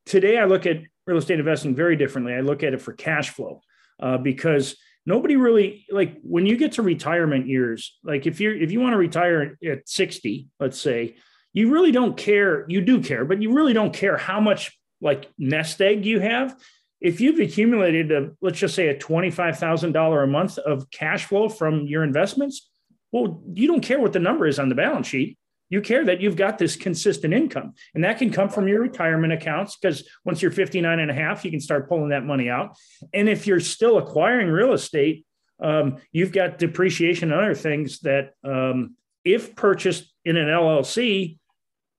Today, 0.06 0.38
I 0.38 0.46
look 0.46 0.66
at 0.66 0.82
real 1.08 1.18
estate 1.18 1.40
investing 1.40 1.76
very 1.76 1.96
differently. 1.96 2.34
I 2.34 2.42
look 2.42 2.64
at 2.64 2.74
it 2.74 2.82
for 2.82 2.94
cash 2.94 3.30
flow 3.30 3.62
uh, 4.00 4.18
because 4.18 4.76
nobody 5.06 5.36
really 5.36 5.86
like 5.92 6.18
when 6.24 6.46
you 6.46 6.58
get 6.58 6.74
to 6.74 6.82
retirement 6.82 7.48
years. 7.48 7.98
Like 8.04 8.26
if 8.26 8.40
you're 8.40 8.56
if 8.56 8.72
you 8.72 8.80
want 8.82 8.94
to 8.94 8.98
retire 8.98 9.58
at 9.66 9.88
sixty, 9.88 10.48
let's 10.60 10.80
say, 10.80 11.16
you 11.54 11.72
really 11.72 11.92
don't 11.92 12.18
care. 12.18 12.66
You 12.68 12.82
do 12.82 13.02
care, 13.02 13.26
but 13.26 13.42
you 13.42 13.54
really 13.54 13.74
don't 13.74 13.94
care 13.94 14.18
how 14.18 14.40
much 14.40 14.78
like 15.02 15.30
nest 15.38 15.82
egg 15.82 16.06
you 16.06 16.20
have 16.20 16.56
if 17.02 17.22
you've 17.22 17.40
accumulated 17.40 18.12
a 18.12 18.32
let's 18.42 18.60
just 18.60 18.76
say 18.76 18.88
a 18.88 18.98
$25,000 18.98 20.24
a 20.24 20.28
month 20.28 20.58
of 20.58 20.90
cash 20.90 21.26
flow 21.26 21.50
from 21.50 21.86
your 21.86 22.04
investments, 22.04 22.70
well, 23.12 23.44
you 23.54 23.68
don't 23.68 23.82
care 23.82 24.00
what 24.00 24.14
the 24.14 24.20
number 24.20 24.48
is 24.48 24.60
on 24.60 24.70
the 24.70 24.76
balance 24.76 25.08
sheet. 25.08 25.38
You 25.70 25.82
care 25.82 26.06
that 26.06 26.20
you've 26.20 26.36
got 26.36 26.58
this 26.58 26.76
consistent 26.76 27.34
income. 27.34 27.74
And 27.94 28.04
that 28.04 28.18
can 28.18 28.32
come 28.32 28.50
from 28.50 28.68
your 28.68 28.82
retirement 28.82 29.34
accounts 29.34 29.78
because 29.78 30.08
once 30.24 30.42
you're 30.42 30.52
59 30.52 31.00
and 31.00 31.12
a 31.12 31.14
half, 31.14 31.44
you 31.44 31.52
can 31.52 31.60
start 31.60 31.88
pulling 31.90 32.10
that 32.10 32.26
money 32.26 32.50
out. 32.50 32.76
And 33.14 33.30
if 33.30 33.46
you're 33.46 33.60
still 33.60 33.98
acquiring 33.98 34.48
real 34.48 34.74
estate, 34.74 35.26
um, 35.62 35.98
you've 36.12 36.32
got 36.32 36.58
depreciation 36.58 37.32
and 37.32 37.40
other 37.40 37.56
things 37.56 38.00
that, 38.00 38.34
um, 38.44 38.96
if 39.24 39.56
purchased 39.56 40.14
in 40.24 40.38
an 40.38 40.48
LLC, 40.48 41.38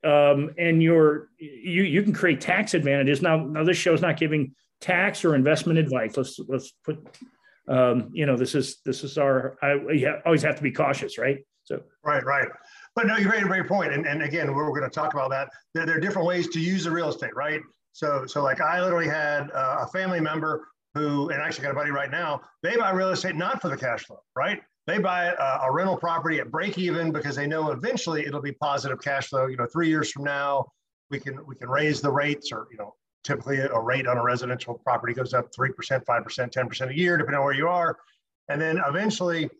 um, 0.04 0.50
and 0.58 0.82
you're 0.82 1.28
you 1.38 1.82
you 1.82 2.02
can 2.02 2.12
create 2.12 2.40
tax 2.40 2.74
advantages. 2.74 3.22
Now, 3.22 3.38
now 3.38 3.64
this 3.64 3.76
show 3.76 3.94
is 3.94 4.02
not 4.02 4.16
giving 4.16 4.54
tax 4.80 5.24
or 5.24 5.34
investment 5.34 5.78
advice. 5.78 6.16
Let's 6.16 6.38
let's 6.48 6.72
put 6.84 6.98
um, 7.68 8.10
you 8.12 8.26
know 8.26 8.36
this 8.36 8.54
is 8.54 8.78
this 8.84 9.04
is 9.04 9.18
our 9.18 9.56
I 9.62 9.74
you 9.92 10.14
always 10.24 10.42
have 10.42 10.56
to 10.56 10.62
be 10.62 10.72
cautious, 10.72 11.18
right? 11.18 11.38
So 11.64 11.82
right, 12.04 12.24
right. 12.24 12.48
But 12.94 13.06
no, 13.06 13.16
you 13.16 13.28
made 13.28 13.42
a 13.42 13.46
great 13.46 13.66
point, 13.66 13.92
and 13.92 14.06
and 14.06 14.22
again, 14.22 14.54
we're, 14.54 14.70
we're 14.70 14.78
going 14.78 14.90
to 14.90 14.94
talk 14.94 15.14
about 15.14 15.30
that. 15.30 15.50
There, 15.74 15.84
there, 15.86 15.96
are 15.96 16.00
different 16.00 16.28
ways 16.28 16.48
to 16.48 16.60
use 16.60 16.84
the 16.84 16.90
real 16.90 17.08
estate, 17.08 17.34
right? 17.34 17.60
So 17.92 18.24
so 18.26 18.42
like 18.42 18.60
I 18.60 18.80
literally 18.82 19.08
had 19.08 19.50
uh, 19.52 19.78
a 19.80 19.86
family 19.88 20.20
member 20.20 20.68
who, 20.94 21.28
and 21.28 21.42
actually 21.42 21.64
got 21.64 21.72
a 21.72 21.74
buddy 21.74 21.90
right 21.90 22.10
now. 22.10 22.40
They 22.62 22.76
buy 22.76 22.90
real 22.92 23.10
estate 23.10 23.36
not 23.36 23.60
for 23.60 23.68
the 23.68 23.76
cash 23.76 24.04
flow, 24.04 24.20
right? 24.34 24.62
They 24.86 24.98
buy 24.98 25.26
a, 25.26 25.68
a 25.68 25.72
rental 25.72 25.96
property 25.96 26.38
at 26.38 26.50
break 26.50 26.78
even 26.78 27.10
because 27.10 27.34
they 27.36 27.46
know 27.46 27.72
eventually 27.72 28.24
it'll 28.24 28.40
be 28.40 28.52
positive 28.52 29.00
cash 29.00 29.28
flow. 29.28 29.46
You 29.46 29.56
know, 29.56 29.66
three 29.66 29.88
years 29.88 30.12
from 30.12 30.24
now, 30.24 30.66
we 31.10 31.18
can 31.18 31.44
we 31.46 31.56
can 31.56 31.68
raise 31.68 32.00
the 32.00 32.10
rates 32.10 32.52
or 32.52 32.66
you 32.70 32.78
know 32.78 32.94
typically 33.26 33.58
a 33.58 33.80
rate 33.80 34.06
on 34.06 34.16
a 34.16 34.22
residential 34.22 34.74
property 34.74 35.12
goes 35.12 35.34
up 35.34 35.50
3%, 35.52 35.72
5%, 35.74 36.04
10% 36.04 36.90
a 36.90 36.96
year, 36.96 37.16
depending 37.16 37.40
on 37.40 37.44
where 37.44 37.54
you 37.54 37.66
are. 37.68 37.96
And 38.48 38.60
then 38.60 38.80
eventually 38.86 39.50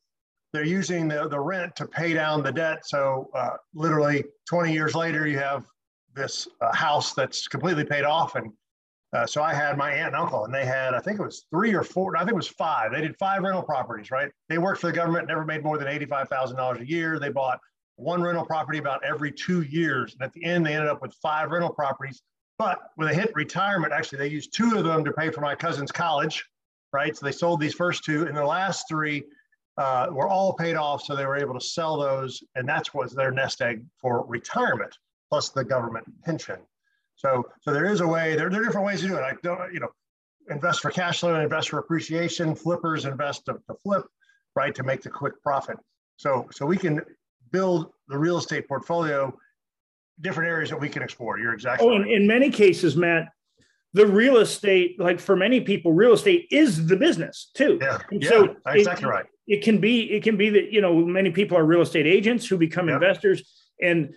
they're 0.53 0.65
using 0.65 1.09
the, 1.09 1.29
the 1.29 1.41
rent 1.41 1.75
to 1.77 1.87
pay 1.87 2.15
down 2.15 2.45
the 2.45 2.53
debt. 2.53 2.87
So 2.87 3.29
uh, 3.35 3.57
literally 3.75 4.25
20 4.49 4.73
years 4.73 4.95
later, 4.95 5.27
you 5.27 5.39
have 5.39 5.65
this 6.15 6.47
uh, 6.61 6.75
house 6.75 7.13
that's 7.13 7.49
completely 7.49 7.85
paid 7.85 8.05
off. 8.05 8.37
And 8.37 8.53
uh, 9.13 9.27
so 9.27 9.43
I 9.43 9.55
had 9.55 9.77
my 9.79 9.91
aunt 9.91 10.09
and 10.09 10.17
uncle, 10.17 10.45
and 10.45 10.55
they 10.55 10.67
had, 10.67 10.95
I 10.95 11.01
think 11.01 11.19
it 11.21 11.23
was 11.23 11.47
three 11.51 11.75
or 11.75 11.85
four, 11.85 12.17
I 12.17 12.21
think 12.21 12.33
it 12.33 12.37
was 12.37 12.49
five. 12.49 12.93
They 12.93 13.01
did 13.01 13.17
five 13.17 13.43
rental 13.43 13.63
properties, 13.63 14.11
right? 14.11 14.31
They 14.49 14.59
worked 14.59 14.81
for 14.81 14.89
the 14.89 14.93
government, 14.93 15.29
never 15.29 15.45
made 15.45 15.63
more 15.63 15.79
than 15.79 15.87
$85,000 15.87 16.81
a 16.81 16.89
year. 16.89 17.19
They 17.19 17.31
bought 17.31 17.61
one 17.97 18.23
rental 18.23 18.45
property 18.45 18.79
about 18.79 19.05
every 19.05 19.33
two 19.33 19.63
years. 19.63 20.15
And 20.15 20.23
at 20.23 20.33
the 20.33 20.45
end, 20.45 20.67
they 20.67 20.75
ended 20.75 20.91
up 20.91 21.01
with 21.01 21.15
five 21.15 21.51
rental 21.51 21.73
properties 21.73 22.23
but 22.59 22.91
when 22.95 23.09
they 23.09 23.15
hit 23.15 23.33
retirement, 23.35 23.93
actually, 23.93 24.19
they 24.19 24.29
used 24.29 24.55
two 24.55 24.77
of 24.77 24.85
them 24.85 25.05
to 25.05 25.13
pay 25.13 25.31
for 25.31 25.41
my 25.41 25.55
cousin's 25.55 25.93
college, 25.93 26.45
right? 26.93 27.17
So 27.17 27.27
they 27.27 27.33
sold 27.33 27.61
these 27.61 27.75
first 27.75 28.05
two, 28.05 28.27
and 28.27 28.37
the 28.37 28.45
last 28.45 28.87
three 28.89 29.25
uh, 29.77 30.09
were 30.11 30.29
all 30.29 30.55
paid 30.55 30.75
off. 30.75 31.03
So 31.03 31.15
they 31.15 31.27
were 31.27 31.37
able 31.37 31.55
to 31.55 31.61
sell 31.61 31.99
those, 31.99 32.43
and 32.55 32.67
that's 32.67 32.95
was 32.95 33.13
their 33.13 33.31
nest 33.31 33.61
egg 33.61 33.85
for 34.01 34.25
retirement, 34.27 34.97
plus 35.29 35.51
the 35.51 35.65
government 35.65 36.07
pension. 36.25 36.59
So, 37.17 37.45
so 37.63 37.73
there 37.73 37.87
is 37.87 38.01
a 38.01 38.07
way. 38.07 38.37
There, 38.37 38.49
there 38.49 38.61
are 38.61 38.65
different 38.65 38.87
ways 38.87 39.01
to 39.01 39.09
do 39.09 39.17
it. 39.17 39.23
I 39.23 39.35
don't, 39.43 39.73
you 39.73 39.81
know, 39.81 39.89
invest 40.49 40.81
for 40.81 40.91
cash 40.91 41.21
flow 41.21 41.35
and 41.35 41.43
invest 41.43 41.71
for 41.71 41.79
appreciation. 41.79 42.55
Flippers 42.55 43.05
invest 43.05 43.47
to, 43.47 43.55
to 43.55 43.77
flip, 43.83 44.05
right, 44.55 44.75
to 44.75 44.83
make 44.83 45.03
the 45.03 45.11
quick 45.11 45.35
profit. 45.43 45.77
So, 46.17 46.47
so 46.53 46.65
we 46.65 46.77
can 46.77 47.01
build 47.51 47.91
the 48.09 48.19
real 48.19 48.39
estate 48.39 48.69
portfolio 48.69 49.37
different 50.21 50.49
areas 50.49 50.71
that 50.71 50.81
we 50.81 50.89
can 50.89 51.03
explore. 51.03 51.39
You're 51.39 51.53
exactly. 51.53 51.87
Oh, 51.87 51.99
right. 51.99 52.07
in, 52.07 52.23
in 52.23 52.27
many 52.27 52.51
cases, 52.51 52.97
Matt, 52.97 53.29
the 53.93 54.07
real 54.07 54.39
estate, 54.39 54.99
like 55.01 55.21
for 55.21 55.37
many 55.37 55.61
people, 55.61 55.93
real 55.93 56.13
estate 56.13 56.47
is 56.51 56.87
the 56.87 56.97
business 56.97 57.51
too. 57.55 57.79
Yeah, 57.81 57.99
yeah 58.11 58.29
so 58.29 58.57
exactly 58.67 59.09
it, 59.09 59.11
right. 59.11 59.27
It 59.47 59.63
can 59.63 59.79
be, 59.79 60.11
it 60.13 60.23
can 60.23 60.37
be 60.37 60.51
that 60.51 60.73
you 60.73 60.81
know 60.81 60.95
many 60.95 61.31
people 61.31 61.57
are 61.57 61.65
real 61.65 61.83
estate 61.83 62.07
agents 62.07 62.47
who 62.47 62.57
become 62.57 62.89
yep. 62.89 62.97
investors, 62.97 63.66
and 63.81 64.15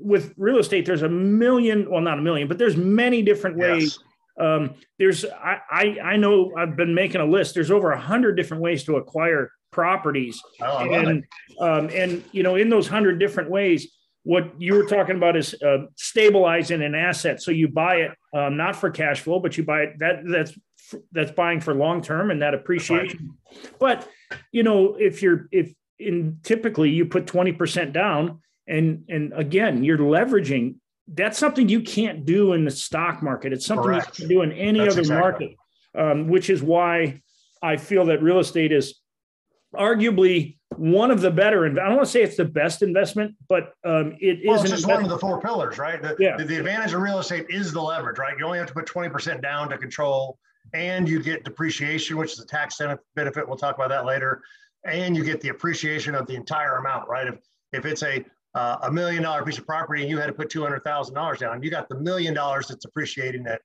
with 0.00 0.32
real 0.36 0.58
estate, 0.58 0.86
there's 0.86 1.02
a 1.02 1.08
million, 1.08 1.90
well, 1.90 2.00
not 2.00 2.18
a 2.18 2.22
million, 2.22 2.48
but 2.48 2.58
there's 2.58 2.76
many 2.76 3.22
different 3.22 3.56
ways. 3.56 3.98
Yes. 3.98 4.46
Um, 4.46 4.74
there's, 4.98 5.24
I, 5.24 5.58
I, 5.70 5.98
I 6.02 6.16
know 6.16 6.52
I've 6.56 6.76
been 6.76 6.94
making 6.94 7.20
a 7.20 7.26
list. 7.26 7.54
There's 7.54 7.70
over 7.70 7.90
a 7.90 8.00
hundred 8.00 8.36
different 8.36 8.62
ways 8.62 8.84
to 8.84 8.96
acquire 8.96 9.50
properties, 9.72 10.40
oh, 10.60 10.78
and 10.78 11.24
um, 11.58 11.88
and 11.92 12.22
you 12.32 12.42
know 12.42 12.56
in 12.56 12.68
those 12.68 12.86
hundred 12.86 13.18
different 13.18 13.50
ways 13.50 13.90
what 14.24 14.52
you 14.60 14.74
were 14.74 14.84
talking 14.84 15.16
about 15.16 15.36
is 15.36 15.60
uh, 15.62 15.86
stabilizing 15.96 16.82
an 16.82 16.94
asset. 16.94 17.42
So 17.42 17.50
you 17.50 17.68
buy 17.68 17.96
it 17.96 18.12
um, 18.32 18.56
not 18.56 18.76
for 18.76 18.90
cash 18.90 19.20
flow, 19.20 19.40
but 19.40 19.56
you 19.56 19.64
buy 19.64 19.82
it 19.82 19.98
that 19.98 20.22
that's 20.24 20.56
that's 21.10 21.32
buying 21.32 21.60
for 21.60 21.74
long 21.74 22.02
term 22.02 22.30
and 22.30 22.42
that 22.42 22.54
appreciation. 22.54 23.34
But 23.80 24.08
you 24.52 24.62
know, 24.62 24.94
if 24.98 25.22
you're 25.22 25.48
if 25.50 25.74
in 25.98 26.38
typically 26.42 26.90
you 26.90 27.06
put 27.06 27.26
twenty 27.26 27.52
percent 27.52 27.92
down, 27.92 28.40
and 28.66 29.04
and 29.08 29.32
again 29.34 29.84
you're 29.84 29.98
leveraging. 29.98 30.76
That's 31.08 31.36
something 31.38 31.68
you 31.68 31.82
can't 31.82 32.24
do 32.24 32.52
in 32.52 32.64
the 32.64 32.70
stock 32.70 33.22
market. 33.22 33.52
It's 33.52 33.66
something 33.66 33.84
Correct. 33.84 34.18
you 34.18 34.26
can 34.26 34.36
do 34.36 34.42
in 34.42 34.52
any 34.52 34.78
that's 34.78 34.94
other 34.94 35.00
exactly. 35.00 35.56
market, 35.94 36.12
um, 36.12 36.28
which 36.28 36.48
is 36.48 36.62
why 36.62 37.20
I 37.62 37.76
feel 37.76 38.06
that 38.06 38.22
real 38.22 38.38
estate 38.38 38.72
is 38.72 39.00
arguably 39.74 40.58
one 40.76 41.10
of 41.10 41.20
the 41.20 41.30
better. 41.30 41.66
I 41.66 41.68
don't 41.68 41.96
want 41.96 42.06
to 42.06 42.10
say 42.10 42.22
it's 42.22 42.36
the 42.36 42.44
best 42.44 42.82
investment, 42.82 43.34
but 43.48 43.74
um, 43.84 44.16
it 44.20 44.40
well, 44.46 44.56
is. 44.56 44.64
It's 44.64 44.72
just 44.72 44.86
one 44.86 45.02
of 45.02 45.08
the 45.08 45.18
four 45.18 45.40
pillars, 45.40 45.78
right? 45.78 46.00
The, 46.00 46.16
yeah. 46.18 46.36
The, 46.36 46.44
the, 46.44 46.56
advantage 46.56 46.92
of 46.92 47.02
real 47.02 47.18
estate 47.18 47.46
is 47.48 47.72
the 47.72 47.80
leverage, 47.80 48.18
right? 48.18 48.36
You 48.38 48.44
only 48.44 48.58
have 48.58 48.68
to 48.68 48.74
put 48.74 48.86
twenty 48.86 49.08
percent 49.08 49.42
down 49.42 49.68
to 49.70 49.78
control, 49.78 50.38
and 50.74 51.08
you 51.08 51.22
get 51.22 51.44
depreciation, 51.44 52.16
which 52.16 52.32
is 52.32 52.40
a 52.40 52.46
tax 52.46 52.80
benefit. 53.14 53.46
We'll 53.46 53.56
talk 53.56 53.74
about 53.74 53.90
that 53.90 54.06
later, 54.06 54.42
and 54.84 55.16
you 55.16 55.24
get 55.24 55.40
the 55.40 55.48
appreciation 55.48 56.14
of 56.14 56.26
the 56.26 56.34
entire 56.34 56.76
amount, 56.76 57.08
right? 57.08 57.26
If 57.26 57.36
if 57.72 57.86
it's 57.86 58.02
a 58.02 58.24
uh, 58.54 58.78
a 58.82 58.90
million 58.90 59.22
dollar 59.22 59.44
piece 59.44 59.58
of 59.58 59.66
property 59.66 60.02
and 60.02 60.10
you 60.10 60.18
had 60.18 60.26
to 60.26 60.32
put 60.32 60.50
two 60.50 60.62
hundred 60.62 60.84
thousand 60.84 61.14
dollars 61.14 61.38
down, 61.38 61.62
you 61.62 61.70
got 61.70 61.88
the 61.88 61.98
million 61.98 62.34
dollars 62.34 62.68
that's 62.68 62.84
appreciating 62.84 63.46
at 63.46 63.60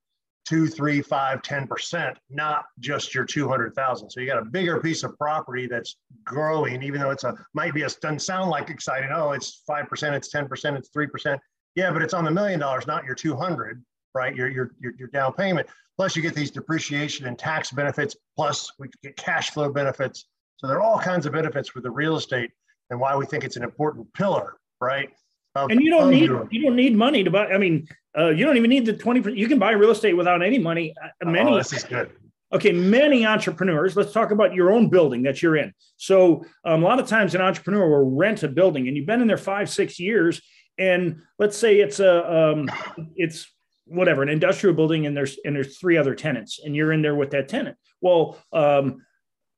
two, 0.48 0.65
three, 0.65 1.01
five, 1.01 1.41
10%, 1.41 2.15
not 2.29 2.65
just 2.79 3.13
your 3.13 3.25
200,000. 3.25 4.10
So 4.10 4.22
you 4.22 4.25
got 4.25 4.38
a 4.38 4.46
bigger 4.46 4.79
piece 4.79 5.03
of 5.03 5.17
property 5.17 5.67
that's 5.67 5.98
growing, 6.24 6.82
even 6.84 7.01
though 7.01 7.10
it's 7.10 7.25
a, 7.25 7.36
might 7.53 7.74
be 7.74 7.82
a, 7.82 7.89
doesn't 7.89 8.22
sound 8.22 8.50
like 8.50 8.70
exciting. 8.70 9.10
Oh, 9.13 9.34
it's 9.34 9.63
5%, 9.70 10.13
it's 10.13 10.34
10%, 10.34 10.77
it's 10.77 10.89
3%. 10.89 11.38
Yeah, 11.75 11.91
but 11.91 12.01
it's 12.01 12.13
on 12.13 12.24
the 12.24 12.32
million 12.32 12.62
dollars, 12.62 12.88
not 12.88 13.03
your 13.03 13.13
200, 13.13 13.84
right? 14.15 14.34
Your, 14.34 14.48
your, 14.48 14.72
your, 14.79 14.94
your 14.98 15.10
down 15.10 15.34
payment. 15.34 15.67
Plus 15.98 16.15
you 16.15 16.22
get 16.22 16.34
these 16.34 16.51
depreciation 16.51 17.25
and 17.27 17.38
tax 17.38 17.72
benefits, 17.72 18.15
plus 18.36 18.72
we 18.79 18.88
get 19.03 19.17
cash 19.17 19.50
flow 19.50 19.70
benefits. 19.70 20.27
So 20.58 20.67
there 20.67 20.77
are 20.77 20.82
all 20.82 21.00
kinds 21.00 21.25
of 21.25 21.34
benefits 21.34 21.75
with 21.75 21.84
the 21.84 21.91
real 21.91 22.15
estate 22.15 22.51
and 22.89 23.00
why 23.00 23.17
we 23.17 23.25
think 23.25 23.44
it's 23.44 23.58
an 23.58 23.63
important 23.63 24.12
pillar, 24.13 24.56
right? 24.79 25.10
and 25.55 25.81
you 25.81 25.89
don't 25.89 26.12
need 26.12 26.29
you 26.51 26.62
don't 26.62 26.75
need 26.75 26.96
money 26.96 27.24
to 27.24 27.31
buy. 27.31 27.48
I 27.48 27.57
mean, 27.57 27.88
uh, 28.17 28.29
you 28.29 28.46
don't 28.46 28.57
even 28.57 28.69
need 28.69 28.86
the 28.86 28.93
twenty. 28.93 29.34
You 29.34 29.48
can 29.48 29.60
buy 29.60 29.72
real 29.72 29.91
estate 29.91 30.13
without 30.13 30.43
any 30.43 30.60
money. 30.60 30.93
Uh, 31.03 31.29
many. 31.29 31.51
Oh, 31.51 31.57
this 31.57 31.74
is 31.74 31.84
good. 31.84 32.12
Okay, 32.53 32.72
many 32.72 33.25
entrepreneurs. 33.25 33.96
Let's 33.96 34.13
talk 34.13 34.31
about 34.31 34.53
your 34.53 34.72
own 34.72 34.89
building 34.89 35.24
that 35.24 35.41
you're 35.41 35.57
in. 35.57 35.74
So 35.98 36.46
um, 36.63 36.81
a 36.81 36.86
lot 36.86 37.00
of 37.00 37.07
times, 37.07 37.36
an 37.36 37.41
entrepreneur 37.41 37.89
will 37.89 38.15
rent 38.15 38.43
a 38.43 38.48
building, 38.48 38.88
and 38.88 38.96
you've 38.96 39.05
been 39.05 39.22
in 39.22 39.27
there 39.27 39.38
five, 39.38 39.69
six 39.69 40.00
years, 40.00 40.41
and 40.77 41.22
let's 41.39 41.57
say 41.57 41.79
it's 41.79 42.00
a 42.00 42.51
um, 42.51 42.69
it's 43.15 43.51
whatever 43.86 44.22
an 44.22 44.29
industrial 44.29 44.75
building, 44.75 45.05
and 45.05 45.15
there's 45.15 45.38
and 45.43 45.55
there's 45.55 45.77
three 45.77 45.98
other 45.98 46.15
tenants, 46.15 46.60
and 46.63 46.75
you're 46.75 46.93
in 46.93 47.01
there 47.01 47.15
with 47.15 47.31
that 47.31 47.50
tenant. 47.50 47.77
Well, 48.00 48.38
um, 48.53 49.03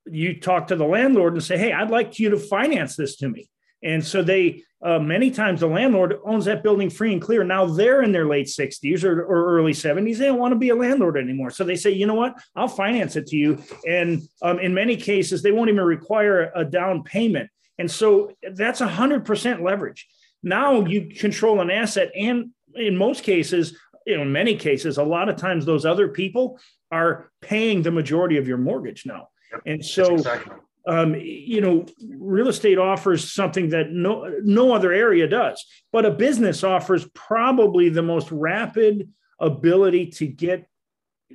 you 0.06 0.40
talk 0.40 0.68
to 0.68 0.76
the 0.76 0.86
landlord 0.86 1.34
and 1.34 1.44
say, 1.44 1.58
"Hey, 1.58 1.72
I'd 1.72 1.92
like 1.92 2.18
you 2.20 2.32
to 2.32 2.38
finance 2.38 2.96
this 2.96 3.18
to 3.18 3.30
me." 3.30 3.50
And 3.84 4.06
so 4.06 4.22
they 4.22 4.64
uh, 4.82 4.98
many 4.98 5.30
times 5.30 5.60
the 5.60 5.68
landlord 5.68 6.20
owns 6.24 6.46
that 6.46 6.64
building 6.64 6.90
free 6.90 7.12
and 7.12 7.22
clear. 7.22 7.44
Now 7.44 7.66
they're 7.66 8.02
in 8.02 8.14
their 8.14 8.28
late 8.28 8.48
60s 8.48 9.04
or, 9.04 9.24
or 9.24 9.58
early 9.58 9.74
70s. 9.74 10.18
They 10.18 10.28
don't 10.28 10.40
want 10.40 10.54
to 10.54 10.58
be 10.58 10.70
a 10.70 10.76
landlord 10.76 11.18
anymore. 11.18 11.52
So 11.52 11.66
they 11.66 11.76
say, 11.76 11.92
you 11.92 12.08
know 12.08 12.14
what? 12.14 12.36
I'll 12.56 12.70
finance 12.70 13.18
it 13.18 13.28
to 13.28 13.36
you. 13.36 13.62
And 13.86 14.22
um, 14.42 14.60
in 14.60 14.74
many 14.74 14.96
cases, 14.96 15.42
they 15.42 15.52
won't 15.52 15.70
even 15.70 15.84
require 15.84 16.52
a 16.56 16.64
down 16.64 17.04
payment. 17.04 17.50
And 17.78 17.92
so 17.92 18.32
that's 18.54 18.80
100% 18.80 19.62
leverage. 19.62 20.08
Now 20.44 20.86
you 20.86 21.14
control 21.14 21.60
an 21.60 21.70
asset. 21.70 22.12
And 22.16 22.52
in 22.74 22.96
most 22.96 23.24
cases, 23.24 23.78
in 24.06 24.32
many 24.32 24.56
cases, 24.56 24.98
a 24.98 25.04
lot 25.04 25.28
of 25.28 25.36
times 25.36 25.66
those 25.66 25.86
other 25.86 26.08
people 26.08 26.58
are 26.90 27.30
paying 27.42 27.82
the 27.82 27.92
majority 27.92 28.38
of 28.38 28.48
your 28.48 28.58
mortgage 28.58 29.06
now. 29.06 29.28
Yep, 29.52 29.62
and 29.66 29.86
so 29.86 30.16
exactly 30.16 30.56
um, 30.90 31.14
you 31.16 31.62
know, 31.62 31.86
real 32.18 32.48
estate 32.48 32.80
offers 32.80 33.32
something 33.32 33.70
that 33.70 33.92
no 33.92 34.28
no 34.44 34.74
other 34.74 34.92
area 34.92 35.28
does, 35.28 35.64
but 35.92 36.06
a 36.06 36.12
business 36.12 36.64
offers 36.64 37.06
probably 37.14 37.90
the 37.90 38.02
most 38.02 38.32
rapid 38.32 39.08
ability 39.40 40.08
to 40.08 40.26
get 40.26 40.68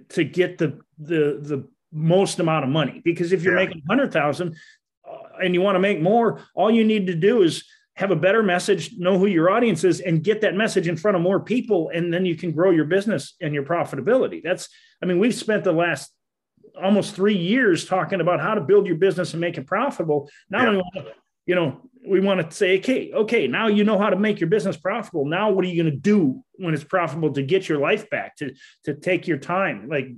to 0.09 0.25
get 0.25 0.59
the 0.59 0.81
the 0.99 1.39
the 1.41 1.69
most 1.93 2.41
amount 2.41 2.65
of 2.65 2.71
money. 2.71 3.01
Because 3.05 3.33
if 3.33 3.45
you're 3.45 3.57
yeah. 3.57 3.67
making 3.67 3.83
hundred 3.89 4.13
thousand 4.13 4.57
uh, 5.09 5.43
and 5.43 5.55
you 5.55 5.63
want 5.63 5.77
to 5.77 5.81
make 5.81 6.01
more, 6.01 6.41
all 6.57 6.71
you 6.71 6.85
need 6.85 7.07
to 7.07 7.15
do 7.15 7.43
is 7.43 7.65
have 7.95 8.11
a 8.11 8.17
better 8.17 8.43
message, 8.43 8.95
know 8.99 9.19
who 9.19 9.27
your 9.27 9.51
audience 9.51 9.85
is, 9.85 10.01
and 10.01 10.25
get 10.25 10.41
that 10.41 10.57
message 10.57 10.89
in 10.89 10.97
front 10.97 11.17
of 11.17 11.23
more 11.23 11.39
people, 11.39 11.91
and 11.95 12.13
then 12.13 12.27
you 12.27 12.35
can 12.35 12.51
grow 12.51 12.71
your 12.73 12.87
business 12.87 13.37
and 13.41 13.55
your 13.55 13.63
profitability. 13.63 14.43
That's, 14.43 14.69
I 15.01 15.07
mean, 15.07 15.21
we've 15.21 15.35
spent 15.35 15.63
the 15.63 15.73
last 15.73 16.13
almost 16.81 17.15
three 17.15 17.37
years 17.37 17.85
talking 17.85 18.21
about 18.21 18.41
how 18.41 18.55
to 18.55 18.61
build 18.61 18.87
your 18.87 18.97
business 18.97 19.33
and 19.33 19.41
make 19.41 19.59
it 19.59 19.67
profitable. 19.67 20.29
Now 20.51 20.65
yeah. 20.65 20.71
we 20.71 20.77
want 20.77 20.95
to, 20.95 21.07
you 21.47 21.55
know, 21.55 21.91
we 22.07 22.21
want 22.21 22.51
to 22.51 22.55
say, 22.55 22.79
okay, 22.79 23.13
okay, 23.13 23.47
now 23.47 23.69
you 23.69 23.85
know 23.85 23.99
how 23.99 24.11
to 24.11 24.17
make 24.17 24.41
your 24.41 24.51
business 24.51 24.77
profitable. 24.77 25.27
Now 25.27 25.51
what 25.51 25.65
are 25.65 25.69
you 25.69 25.83
going 25.83 25.93
to 25.93 25.99
do 25.99 26.43
when 26.57 26.75
it's 26.75 26.85
profitable 26.85 27.33
to 27.33 27.43
get 27.43 27.69
your 27.69 27.79
life 27.79 28.11
back, 28.11 28.37
to 28.37 28.55
to 28.85 28.95
take 28.95 29.27
your 29.27 29.39
time? 29.39 29.89
Like 29.89 30.09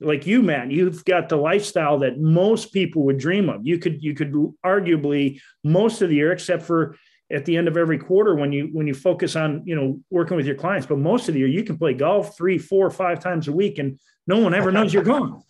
like 0.00 0.26
you, 0.26 0.42
man, 0.42 0.70
you've 0.70 1.04
got 1.04 1.28
the 1.28 1.36
lifestyle 1.36 2.00
that 2.00 2.18
most 2.18 2.72
people 2.72 3.04
would 3.04 3.18
dream 3.18 3.48
of. 3.48 3.60
You 3.64 3.78
could 3.78 4.02
you 4.02 4.14
could 4.14 4.32
arguably 4.64 5.40
most 5.64 6.02
of 6.02 6.08
the 6.08 6.16
year, 6.16 6.32
except 6.32 6.64
for 6.64 6.96
at 7.30 7.46
the 7.46 7.56
end 7.56 7.66
of 7.66 7.76
every 7.76 7.98
quarter 7.98 8.34
when 8.34 8.52
you 8.52 8.68
when 8.72 8.86
you 8.86 8.94
focus 8.94 9.36
on 9.36 9.62
you 9.64 9.74
know 9.74 10.00
working 10.10 10.36
with 10.36 10.46
your 10.46 10.56
clients, 10.56 10.86
but 10.86 10.98
most 10.98 11.28
of 11.28 11.34
the 11.34 11.40
year 11.40 11.48
you 11.48 11.64
can 11.64 11.78
play 11.78 11.94
golf 11.94 12.36
three, 12.36 12.58
four, 12.58 12.90
five 12.90 13.20
times 13.20 13.48
a 13.48 13.52
week, 13.52 13.78
and 13.78 13.98
no 14.26 14.38
one 14.38 14.54
ever 14.54 14.70
knows 14.70 14.92
you're 14.92 15.02
gone. 15.02 15.42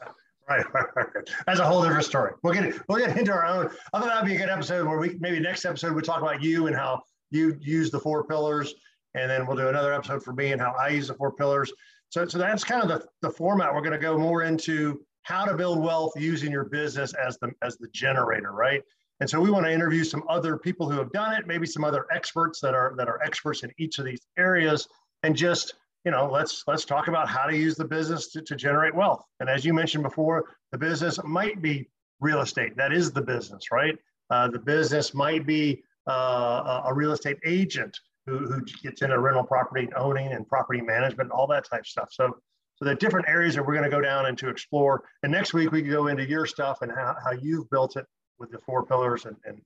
Right. 0.49 0.65
That's 1.47 1.61
a 1.61 1.65
whole 1.65 1.83
different 1.83 2.05
story. 2.05 2.33
We'll 2.43 2.53
get 2.53 2.75
we'll 2.89 2.99
get 2.99 3.17
into 3.17 3.33
our 3.33 3.47
own. 3.47 3.71
I 3.93 4.01
thought 4.01 4.09
that'd 4.09 4.27
be 4.27 4.35
a 4.35 4.39
good 4.39 4.49
episode 4.49 4.87
where 4.87 4.99
we 4.99 5.17
maybe 5.21 5.39
next 5.39 5.65
episode 5.65 5.95
we 5.95 6.03
talk 6.03 6.21
about 6.21 6.43
you 6.43 6.67
and 6.67 6.77
how 6.77 7.03
you 7.31 7.57
use 7.61 7.91
the 7.91 8.01
four 8.01 8.25
pillars, 8.25 8.75
and 9.15 9.31
then 9.31 9.47
we'll 9.47 9.57
do 9.57 9.69
another 9.69 9.93
episode 9.93 10.23
for 10.23 10.33
me 10.33 10.53
and 10.53 10.61
how 10.61 10.75
I 10.79 10.89
use 10.89 11.09
the 11.09 11.15
four 11.15 11.33
pillars. 11.33 11.73
So, 12.11 12.27
so 12.27 12.39
that's 12.39 12.65
kind 12.65 12.83
of 12.83 12.89
the, 12.89 13.07
the 13.23 13.31
format. 13.31 13.73
We're 13.73 13.81
going 13.81 13.93
to 13.93 13.99
go 13.99 14.19
more 14.19 14.43
into 14.43 15.01
how 15.23 15.45
to 15.45 15.55
build 15.55 15.79
wealth 15.79 16.13
using 16.17 16.51
your 16.51 16.65
business 16.65 17.15
as 17.15 17.39
the 17.39 17.53
as 17.63 17.79
the 17.79 17.89
generator, 17.95 18.53
right? 18.53 18.83
And 19.21 19.31
so 19.31 19.41
we 19.41 19.51
want 19.51 19.65
to 19.67 19.73
interview 19.73 20.03
some 20.05 20.25
other 20.29 20.59
people 20.59 20.91
who 20.91 20.99
have 20.99 21.13
done 21.13 21.35
it, 21.35 21.47
maybe 21.47 21.65
some 21.65 21.85
other 21.85 22.07
experts 22.13 22.61
that 22.61 22.75
are 22.75 22.95
that 22.99 23.09
are 23.09 23.23
experts 23.23 23.63
in 23.63 23.73
each 23.79 23.99
of 23.99 24.05
these 24.05 24.21
areas, 24.37 24.89
and 25.23 25.37
just 25.37 25.75
you 26.05 26.11
know, 26.11 26.29
let's 26.31 26.65
let's 26.67 26.85
talk 26.85 27.09
about 27.09 27.29
how 27.29 27.45
to 27.47 27.57
use 27.57 27.77
the 27.77 27.85
business 27.85 28.29
to, 28.33 28.43
to 28.43 28.57
generate 28.57 28.95
wealth. 28.95 29.25
And 29.41 29.49
as 29.49 29.65
you 29.65 29.73
mentioned 29.73 30.03
before, 30.03 30.57
the 30.73 30.79
business 30.79 31.19
might 31.25 31.63
be 31.63 31.89
real 32.21 32.41
estate. 32.41 32.77
That 32.77 32.93
is 32.93 33.13
the 33.13 33.23
business, 33.23 33.71
right? 33.71 33.97
Uh, 34.31 34.49
the 34.49 34.59
business 34.59 35.15
might 35.15 35.47
be 35.47 35.83
uh, 36.09 36.83
a 36.87 36.95
real 36.95 37.13
estate 37.13 37.39
agent 37.45 37.99
who, 38.27 38.39
who 38.39 38.63
gets 38.83 39.03
into 39.03 39.19
rental 39.19 39.45
property 39.45 39.89
owning 39.97 40.33
and 40.33 40.47
property 40.47 40.81
management, 40.81 41.31
all 41.31 41.47
that 41.49 41.69
type 41.69 41.81
of 41.81 41.87
stuff. 41.87 42.09
So, 42.13 42.37
so 42.77 42.85
the 42.85 42.95
different 42.95 43.29
areas 43.29 43.55
that 43.55 43.67
we're 43.67 43.75
going 43.75 43.85
to 43.85 43.91
go 43.91 44.01
down 44.01 44.27
and 44.27 44.39
to 44.39 44.49
explore. 44.49 45.05
And 45.23 45.31
next 45.31 45.53
week 45.55 45.73
we 45.73 45.83
can 45.83 45.91
go 45.91 46.07
into 46.07 46.29
your 46.29 46.47
stuff 46.47 46.79
and 46.83 46.91
how, 46.91 47.17
how 47.23 47.33
you've 47.33 47.69
built 47.71 47.97
it 47.97 48.07
with 48.39 48.51
the 48.51 48.59
four 48.59 48.85
pillars. 48.87 49.27
And, 49.27 49.37
and 49.45 49.61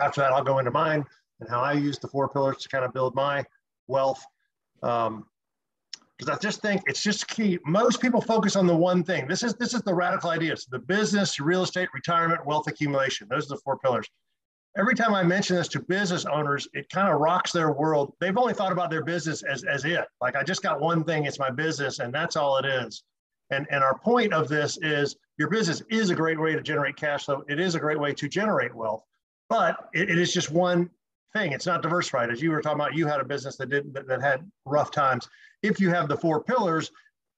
after 0.00 0.20
that, 0.20 0.32
I'll 0.32 0.44
go 0.44 0.58
into 0.58 0.70
mine 0.70 1.04
and 1.40 1.48
how 1.48 1.60
I 1.60 1.72
use 1.72 1.98
the 1.98 2.08
four 2.08 2.28
pillars 2.28 2.58
to 2.58 2.68
kind 2.68 2.84
of 2.84 2.92
build 2.92 3.14
my 3.14 3.44
wealth. 3.86 4.22
Um, 4.82 5.26
because 6.20 6.36
I 6.36 6.38
just 6.38 6.60
think 6.60 6.82
it's 6.86 7.02
just 7.02 7.26
key. 7.28 7.58
Most 7.64 8.00
people 8.00 8.20
focus 8.20 8.54
on 8.54 8.66
the 8.66 8.76
one 8.76 9.02
thing. 9.02 9.26
This 9.26 9.42
is 9.42 9.54
this 9.54 9.72
is 9.72 9.80
the 9.82 9.94
radical 9.94 10.30
idea. 10.30 10.52
It's 10.52 10.66
the 10.66 10.78
business, 10.78 11.40
real 11.40 11.62
estate, 11.62 11.88
retirement, 11.94 12.44
wealth 12.44 12.66
accumulation. 12.66 13.26
Those 13.30 13.46
are 13.46 13.54
the 13.54 13.60
four 13.64 13.78
pillars. 13.78 14.06
Every 14.76 14.94
time 14.94 15.14
I 15.14 15.22
mention 15.22 15.56
this 15.56 15.66
to 15.68 15.80
business 15.80 16.26
owners, 16.26 16.68
it 16.74 16.88
kind 16.90 17.08
of 17.08 17.20
rocks 17.20 17.52
their 17.52 17.72
world. 17.72 18.14
They've 18.20 18.36
only 18.36 18.54
thought 18.54 18.70
about 18.70 18.90
their 18.90 19.02
business 19.02 19.42
as, 19.42 19.64
as 19.64 19.84
it. 19.84 20.04
Like 20.20 20.36
I 20.36 20.44
just 20.44 20.62
got 20.62 20.80
one 20.80 21.02
thing, 21.02 21.24
it's 21.24 21.40
my 21.40 21.50
business, 21.50 21.98
and 21.98 22.14
that's 22.14 22.36
all 22.36 22.56
it 22.58 22.66
is. 22.66 23.02
And, 23.50 23.66
and 23.70 23.82
our 23.82 23.98
point 23.98 24.32
of 24.32 24.46
this 24.46 24.78
is 24.80 25.16
your 25.38 25.48
business 25.48 25.82
is 25.90 26.10
a 26.10 26.14
great 26.14 26.38
way 26.40 26.54
to 26.54 26.60
generate 26.60 26.94
cash 26.94 27.24
flow. 27.24 27.42
It 27.48 27.58
is 27.58 27.74
a 27.74 27.80
great 27.80 27.98
way 27.98 28.14
to 28.14 28.28
generate 28.28 28.72
wealth, 28.72 29.02
but 29.48 29.88
it, 29.92 30.08
it 30.08 30.18
is 30.18 30.32
just 30.32 30.52
one 30.52 30.88
thing. 31.32 31.50
It's 31.50 31.66
not 31.66 31.82
diversified. 31.82 32.30
As 32.30 32.40
you 32.40 32.52
were 32.52 32.62
talking 32.62 32.78
about, 32.78 32.94
you 32.94 33.08
had 33.08 33.20
a 33.20 33.24
business 33.24 33.56
that 33.56 33.70
did 33.70 33.92
that, 33.94 34.06
that 34.06 34.22
had 34.22 34.48
rough 34.66 34.92
times 34.92 35.28
if 35.62 35.80
you 35.80 35.90
have 35.90 36.08
the 36.08 36.16
four 36.16 36.42
pillars, 36.42 36.90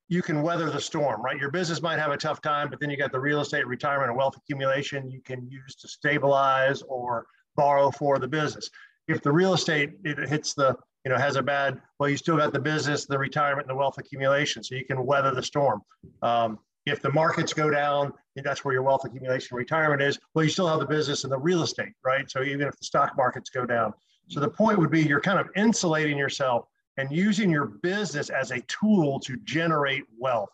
you 0.09 0.23
can 0.23 0.43
weather 0.43 0.71
the 0.71 0.81
storm, 0.81 1.23
right? 1.23 1.39
Your 1.39 1.51
business 1.51 1.81
might 1.81 1.99
have 1.99 2.13
a 2.13 2.17
tough 2.17 2.43
time, 2.43 2.69
but 2.69 2.81
then 2.81 2.91
you 2.91 2.97
got 2.97 3.13
the 3.13 3.21
real 3.21 3.41
estate, 3.41 3.67
retirement, 3.67 4.11
and 4.11 4.17
wealth 4.17 4.37
accumulation 4.37 5.11
you 5.11 5.21
can 5.23 5.49
use 5.51 5.75
to 5.77 5.89
stabilize 5.89 6.83
or 6.83 7.27
borrow 7.57 7.91
for 7.91 8.19
the 8.19 8.29
business. 8.29 8.69
If 9.09 9.23
the 9.23 9.33
real 9.33 9.55
estate 9.55 9.95
it 10.05 10.29
hits 10.29 10.55
the, 10.55 10.77
you 11.05 11.11
know, 11.11 11.17
has 11.19 11.37
a 11.37 11.43
bad, 11.43 11.81
well, 11.99 12.09
you 12.09 12.17
still 12.17 12.37
got 12.37 12.53
the 12.53 12.61
business, 12.61 13.07
the 13.07 13.19
retirement, 13.19 13.69
and 13.69 13.75
the 13.75 13.79
wealth 13.79 13.99
accumulation, 13.99 14.63
so 14.63 14.75
you 14.75 14.85
can 14.85 15.05
weather 15.05 15.35
the 15.35 15.43
storm. 15.43 15.81
Um, 16.21 16.59
if 16.85 17.01
the 17.01 17.11
markets 17.11 17.53
go 17.53 17.71
down, 17.71 18.13
that's 18.37 18.65
where 18.65 18.75
your 18.75 18.83
wealth 18.83 19.05
accumulation 19.05 19.57
retirement 19.57 20.03
is. 20.03 20.19
Well, 20.35 20.45
you 20.45 20.51
still 20.51 20.69
have 20.69 20.81
the 20.81 20.87
business 20.87 21.25
and 21.25 21.33
the 21.33 21.39
real 21.39 21.63
estate, 21.63 21.93
right? 22.05 22.31
So 22.31 22.43
even 22.43 22.67
if 22.67 22.77
the 22.77 22.85
stock 22.85 23.17
markets 23.17 23.51
go 23.51 23.65
down. 23.65 23.95
So 24.29 24.41
the 24.41 24.49
point 24.49 24.79
would 24.79 24.91
be 24.91 25.03
you're 25.03 25.21
kind 25.21 25.39
of 25.39 25.49
insulating 25.57 26.17
yourself 26.17 26.67
and 26.97 27.11
using 27.11 27.51
your 27.51 27.67
business 27.67 28.31
as 28.31 28.51
a 28.51 28.61
tool 28.63 29.19
to 29.21 29.37
generate 29.45 30.05
wealth. 30.19 30.51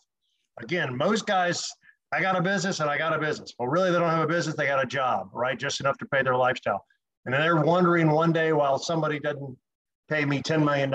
Again, 0.61 0.97
most 0.97 1.27
guys, 1.27 1.71
I 2.13 2.21
got 2.21 2.37
a 2.37 2.43
business 2.43 2.81
and 2.81 2.89
I 2.89 2.99
got 2.99 3.13
a 3.13 3.19
business. 3.19 3.55
Well, 3.59 3.69
really, 3.69 3.91
they 3.91 3.99
don't 3.99 4.09
have 4.09 4.23
a 4.23 4.27
business, 4.27 4.57
they 4.57 4.67
got 4.67 4.83
a 4.83 4.87
job, 4.87 5.31
right? 5.33 5.59
Just 5.59 5.81
enough 5.81 5.99
to 5.99 6.07
pay 6.07 6.23
their 6.23 6.37
lifestyle. 6.37 6.85
And 7.25 7.35
then 7.35 7.43
they're 7.43 7.61
wondering 7.61 8.11
one 8.11 8.33
day, 8.33 8.53
while 8.53 8.79
somebody 8.79 9.19
doesn't 9.19 9.57
pay 10.09 10.25
me 10.25 10.43
$10 10.43 10.65
million. 10.65 10.95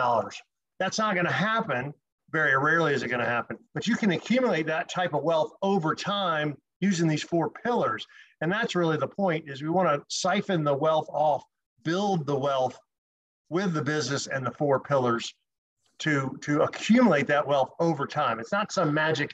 That's 0.80 0.98
not 0.98 1.14
going 1.14 1.26
to 1.26 1.32
happen. 1.32 1.94
Very 2.32 2.58
rarely 2.58 2.94
is 2.94 3.04
it 3.04 3.10
going 3.10 3.20
to 3.20 3.26
happen. 3.26 3.58
But 3.74 3.86
you 3.86 3.96
can 3.96 4.12
accumulate 4.12 4.66
that 4.68 4.90
type 4.90 5.14
of 5.14 5.24
wealth 5.24 5.52
over 5.62 5.94
time 5.94 6.58
using 6.80 7.08
these 7.08 7.24
four 7.24 7.50
pillars. 7.50 8.06
And 8.42 8.52
that's 8.52 8.76
really 8.76 8.98
the 8.98 9.08
point 9.08 9.48
is 9.48 9.62
we 9.62 9.70
want 9.70 9.88
to 9.88 10.04
siphon 10.10 10.64
the 10.64 10.74
wealth 10.74 11.08
off, 11.10 11.44
build 11.84 12.26
the 12.26 12.38
wealth 12.38 12.78
with 13.54 13.74
the 13.74 13.82
business 13.82 14.26
and 14.26 14.44
the 14.46 14.52
four 14.52 14.80
pillars 14.80 15.34
to 16.00 16.38
to 16.42 16.64
accumulate 16.64 17.28
that 17.28 17.48
wealth 17.48 17.70
over 17.80 18.08
time. 18.08 18.40
It's 18.40 18.52
not 18.52 18.72
some 18.72 18.94
magic. 18.94 19.34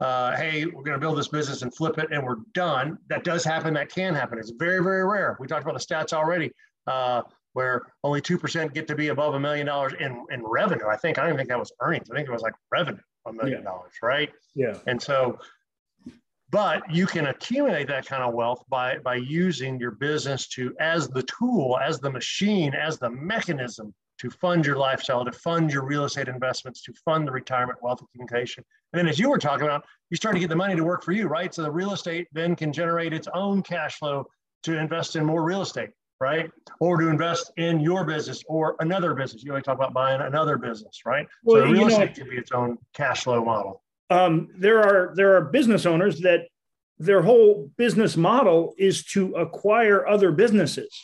Uh, 0.00 0.36
hey, 0.36 0.66
we're 0.66 0.82
going 0.82 0.98
to 0.98 0.98
build 0.98 1.16
this 1.16 1.28
business 1.28 1.62
and 1.62 1.72
flip 1.72 1.96
it 1.96 2.08
and 2.10 2.24
we're 2.24 2.38
done. 2.54 2.98
That 3.08 3.22
does 3.22 3.44
happen. 3.44 3.72
That 3.74 3.88
can 3.88 4.16
happen. 4.16 4.36
It's 4.36 4.50
very, 4.58 4.82
very 4.82 5.06
rare. 5.06 5.36
We 5.38 5.46
talked 5.46 5.62
about 5.62 5.78
the 5.78 5.94
stats 5.94 6.12
already, 6.12 6.50
uh, 6.88 7.22
where 7.52 7.82
only 8.02 8.20
two 8.20 8.36
percent 8.36 8.74
get 8.74 8.88
to 8.88 8.96
be 8.96 9.08
above 9.08 9.34
a 9.34 9.40
million 9.40 9.66
dollars 9.66 9.92
in 10.00 10.26
in 10.32 10.42
revenue. 10.44 10.88
I 10.88 10.96
think 10.96 11.18
I 11.18 11.22
don't 11.22 11.30
even 11.30 11.38
think 11.38 11.50
that 11.50 11.58
was 11.58 11.72
earnings. 11.80 12.10
I 12.10 12.16
think 12.16 12.28
it 12.28 12.32
was 12.32 12.42
like 12.42 12.54
revenue, 12.72 13.00
a 13.26 13.32
million 13.32 13.62
dollars, 13.62 13.92
right? 14.02 14.30
Yeah. 14.56 14.76
And 14.88 15.00
so 15.00 15.38
but 16.52 16.82
you 16.94 17.06
can 17.06 17.26
accumulate 17.28 17.88
that 17.88 18.06
kind 18.06 18.22
of 18.22 18.34
wealth 18.34 18.62
by 18.68 18.98
by 18.98 19.16
using 19.16 19.80
your 19.80 19.90
business 19.90 20.46
to 20.46 20.76
as 20.78 21.08
the 21.08 21.22
tool 21.24 21.78
as 21.82 21.98
the 21.98 22.10
machine 22.10 22.72
as 22.74 22.98
the 22.98 23.10
mechanism 23.10 23.92
to 24.18 24.30
fund 24.30 24.64
your 24.64 24.76
lifestyle 24.76 25.24
to 25.24 25.32
fund 25.32 25.72
your 25.72 25.84
real 25.84 26.04
estate 26.04 26.28
investments 26.28 26.82
to 26.82 26.92
fund 27.04 27.26
the 27.26 27.32
retirement 27.32 27.82
wealth 27.82 28.00
accumulation. 28.02 28.62
And 28.92 29.00
then 29.00 29.08
as 29.08 29.18
you 29.18 29.28
were 29.28 29.38
talking 29.38 29.64
about 29.64 29.84
you 30.10 30.16
start 30.16 30.34
to 30.36 30.40
get 30.40 30.50
the 30.50 30.56
money 30.56 30.76
to 30.76 30.84
work 30.84 31.02
for 31.02 31.12
you 31.12 31.26
right? 31.26 31.52
So 31.52 31.62
the 31.62 31.70
real 31.70 31.92
estate 31.92 32.28
then 32.32 32.54
can 32.54 32.72
generate 32.72 33.12
its 33.12 33.26
own 33.34 33.62
cash 33.62 33.96
flow 33.96 34.26
to 34.62 34.78
invest 34.78 35.16
in 35.16 35.24
more 35.24 35.42
real 35.42 35.62
estate 35.62 35.90
right? 36.20 36.48
Or 36.78 36.98
to 36.98 37.08
invest 37.08 37.50
in 37.56 37.80
your 37.80 38.04
business 38.04 38.44
or 38.46 38.76
another 38.78 39.12
business. 39.12 39.42
You 39.42 39.50
always 39.50 39.64
talk 39.64 39.74
about 39.74 39.92
buying 39.92 40.20
another 40.20 40.56
business 40.58 41.00
right? 41.06 41.26
Well, 41.42 41.64
so 41.64 41.70
real 41.70 41.88
estate 41.88 42.10
know, 42.10 42.24
can 42.24 42.28
be 42.28 42.36
its 42.36 42.52
own 42.52 42.76
cash 42.92 43.24
flow 43.24 43.42
model 43.42 43.82
um, 44.10 44.48
there 44.56 44.80
are 44.82 45.12
there 45.14 45.36
are 45.36 45.44
business 45.46 45.86
owners 45.86 46.20
that 46.20 46.48
their 46.98 47.22
whole 47.22 47.70
business 47.76 48.16
model 48.16 48.74
is 48.78 49.04
to 49.04 49.34
acquire 49.34 50.06
other 50.06 50.32
businesses. 50.32 51.00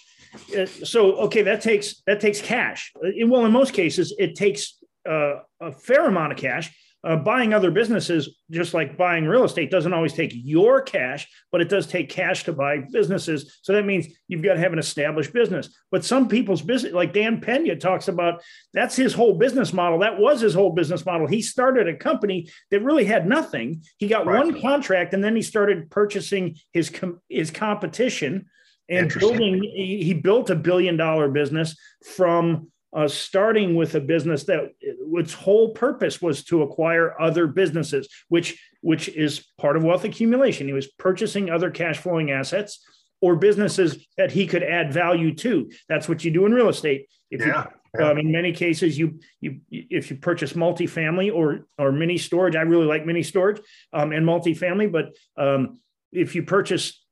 So 0.84 1.16
okay, 1.22 1.42
that 1.42 1.60
takes 1.62 2.02
that 2.06 2.20
takes 2.20 2.40
cash. 2.40 2.92
Uh, 2.96 3.08
well, 3.26 3.46
in 3.46 3.52
most 3.52 3.72
cases, 3.72 4.14
it 4.18 4.34
takes 4.34 4.78
uh, 5.08 5.36
a 5.60 5.72
fair 5.72 6.06
amount 6.06 6.32
of 6.32 6.38
cash 6.38 6.70
uh, 7.04 7.16
buying 7.16 7.54
other 7.54 7.70
businesses, 7.70 8.36
just 8.50 8.74
like 8.74 8.96
buying 8.96 9.24
real 9.24 9.44
estate, 9.44 9.70
doesn't 9.70 9.92
always 9.92 10.12
take 10.12 10.32
your 10.34 10.80
cash, 10.80 11.28
but 11.52 11.60
it 11.60 11.68
does 11.68 11.86
take 11.86 12.08
cash 12.08 12.44
to 12.44 12.52
buy 12.52 12.78
businesses. 12.90 13.58
So 13.62 13.72
that 13.72 13.86
means 13.86 14.08
you've 14.26 14.42
got 14.42 14.54
to 14.54 14.60
have 14.60 14.72
an 14.72 14.80
established 14.80 15.32
business. 15.32 15.68
But 15.92 16.04
some 16.04 16.28
people's 16.28 16.60
business, 16.60 16.92
like 16.92 17.12
Dan 17.12 17.40
Pena 17.40 17.76
talks 17.76 18.08
about, 18.08 18.42
that's 18.74 18.96
his 18.96 19.14
whole 19.14 19.34
business 19.34 19.72
model. 19.72 20.00
That 20.00 20.18
was 20.18 20.40
his 20.40 20.54
whole 20.54 20.72
business 20.72 21.06
model. 21.06 21.28
He 21.28 21.40
started 21.40 21.88
a 21.88 21.96
company 21.96 22.48
that 22.72 22.82
really 22.82 23.04
had 23.04 23.28
nothing. 23.28 23.84
He 23.98 24.08
got 24.08 24.26
right. 24.26 24.44
one 24.44 24.60
contract, 24.60 25.14
and 25.14 25.22
then 25.22 25.36
he 25.36 25.42
started 25.42 25.90
purchasing 25.90 26.56
his 26.72 26.90
com- 26.90 27.20
his 27.28 27.52
competition 27.52 28.46
and 28.88 29.12
building. 29.14 29.62
He, 29.62 30.02
he 30.02 30.14
built 30.14 30.50
a 30.50 30.56
billion 30.56 30.96
dollar 30.96 31.28
business 31.28 31.76
from 32.16 32.72
uh, 32.92 33.08
starting 33.08 33.74
with 33.74 33.94
a 33.94 34.00
business 34.00 34.44
that 34.44 34.72
its 34.80 35.34
whole 35.34 35.70
purpose 35.70 36.22
was 36.22 36.44
to 36.44 36.62
acquire 36.62 37.20
other 37.20 37.46
businesses, 37.46 38.08
which 38.28 38.60
which 38.80 39.08
is 39.08 39.44
part 39.58 39.76
of 39.76 39.84
wealth 39.84 40.04
accumulation. 40.04 40.66
He 40.66 40.72
was 40.72 40.86
purchasing 40.86 41.50
other 41.50 41.70
cash 41.70 41.98
flowing 41.98 42.30
assets 42.30 42.84
or 43.20 43.36
businesses 43.36 44.06
that 44.16 44.30
he 44.30 44.46
could 44.46 44.62
add 44.62 44.92
value 44.92 45.34
to. 45.34 45.70
That's 45.88 46.08
what 46.08 46.24
you 46.24 46.30
do 46.30 46.46
in 46.46 46.54
real 46.54 46.68
estate. 46.68 47.08
If 47.30 47.40
yeah. 47.40 47.66
you, 47.98 48.04
um, 48.04 48.18
in 48.18 48.30
many 48.30 48.52
cases, 48.52 48.98
you 48.98 49.20
you 49.40 49.60
if 49.70 50.10
you 50.10 50.16
purchase 50.16 50.54
multifamily 50.54 51.34
or 51.34 51.66
or 51.78 51.92
mini 51.92 52.16
storage, 52.16 52.56
I 52.56 52.62
really 52.62 52.86
like 52.86 53.04
mini 53.04 53.22
storage 53.22 53.60
um, 53.92 54.12
and 54.12 54.24
multifamily. 54.24 54.90
But 54.90 55.16
um, 55.36 55.80
if 56.12 56.34
you 56.34 56.42
purchase 56.42 57.04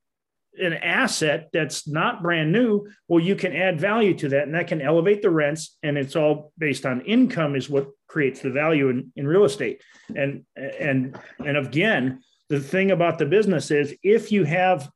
an 0.61 0.75
asset 0.75 1.49
that's 1.53 1.87
not 1.87 2.23
brand 2.23 2.53
new, 2.53 2.87
well, 3.09 3.23
you 3.23 3.37
can 3.37 3.55
add 3.55 3.81
value 3.81 4.15
to 4.15 4.29
that, 4.31 4.45
and 4.45 4.55
that 4.55 4.69
can 4.69 4.81
elevate 4.81 5.23
the 5.23 5.31
rents. 5.31 5.77
And 5.83 5.97
it's 5.99 6.17
all 6.17 6.53
based 6.59 6.87
on 6.87 7.01
income, 7.03 7.57
is 7.57 7.71
what 7.71 7.89
creates 8.09 8.41
the 8.41 8.51
value 8.51 8.89
in, 8.89 9.13
in 9.17 9.27
real 9.27 9.45
estate. 9.45 9.83
And 10.15 10.45
and 10.57 11.19
and 11.45 11.57
again, 11.57 12.21
the 12.49 12.61
thing 12.61 12.91
about 12.91 13.19
the 13.19 13.27
business 13.27 13.71
is 13.71 13.95
if 14.03 14.31
you 14.33 14.45
have 14.45 14.89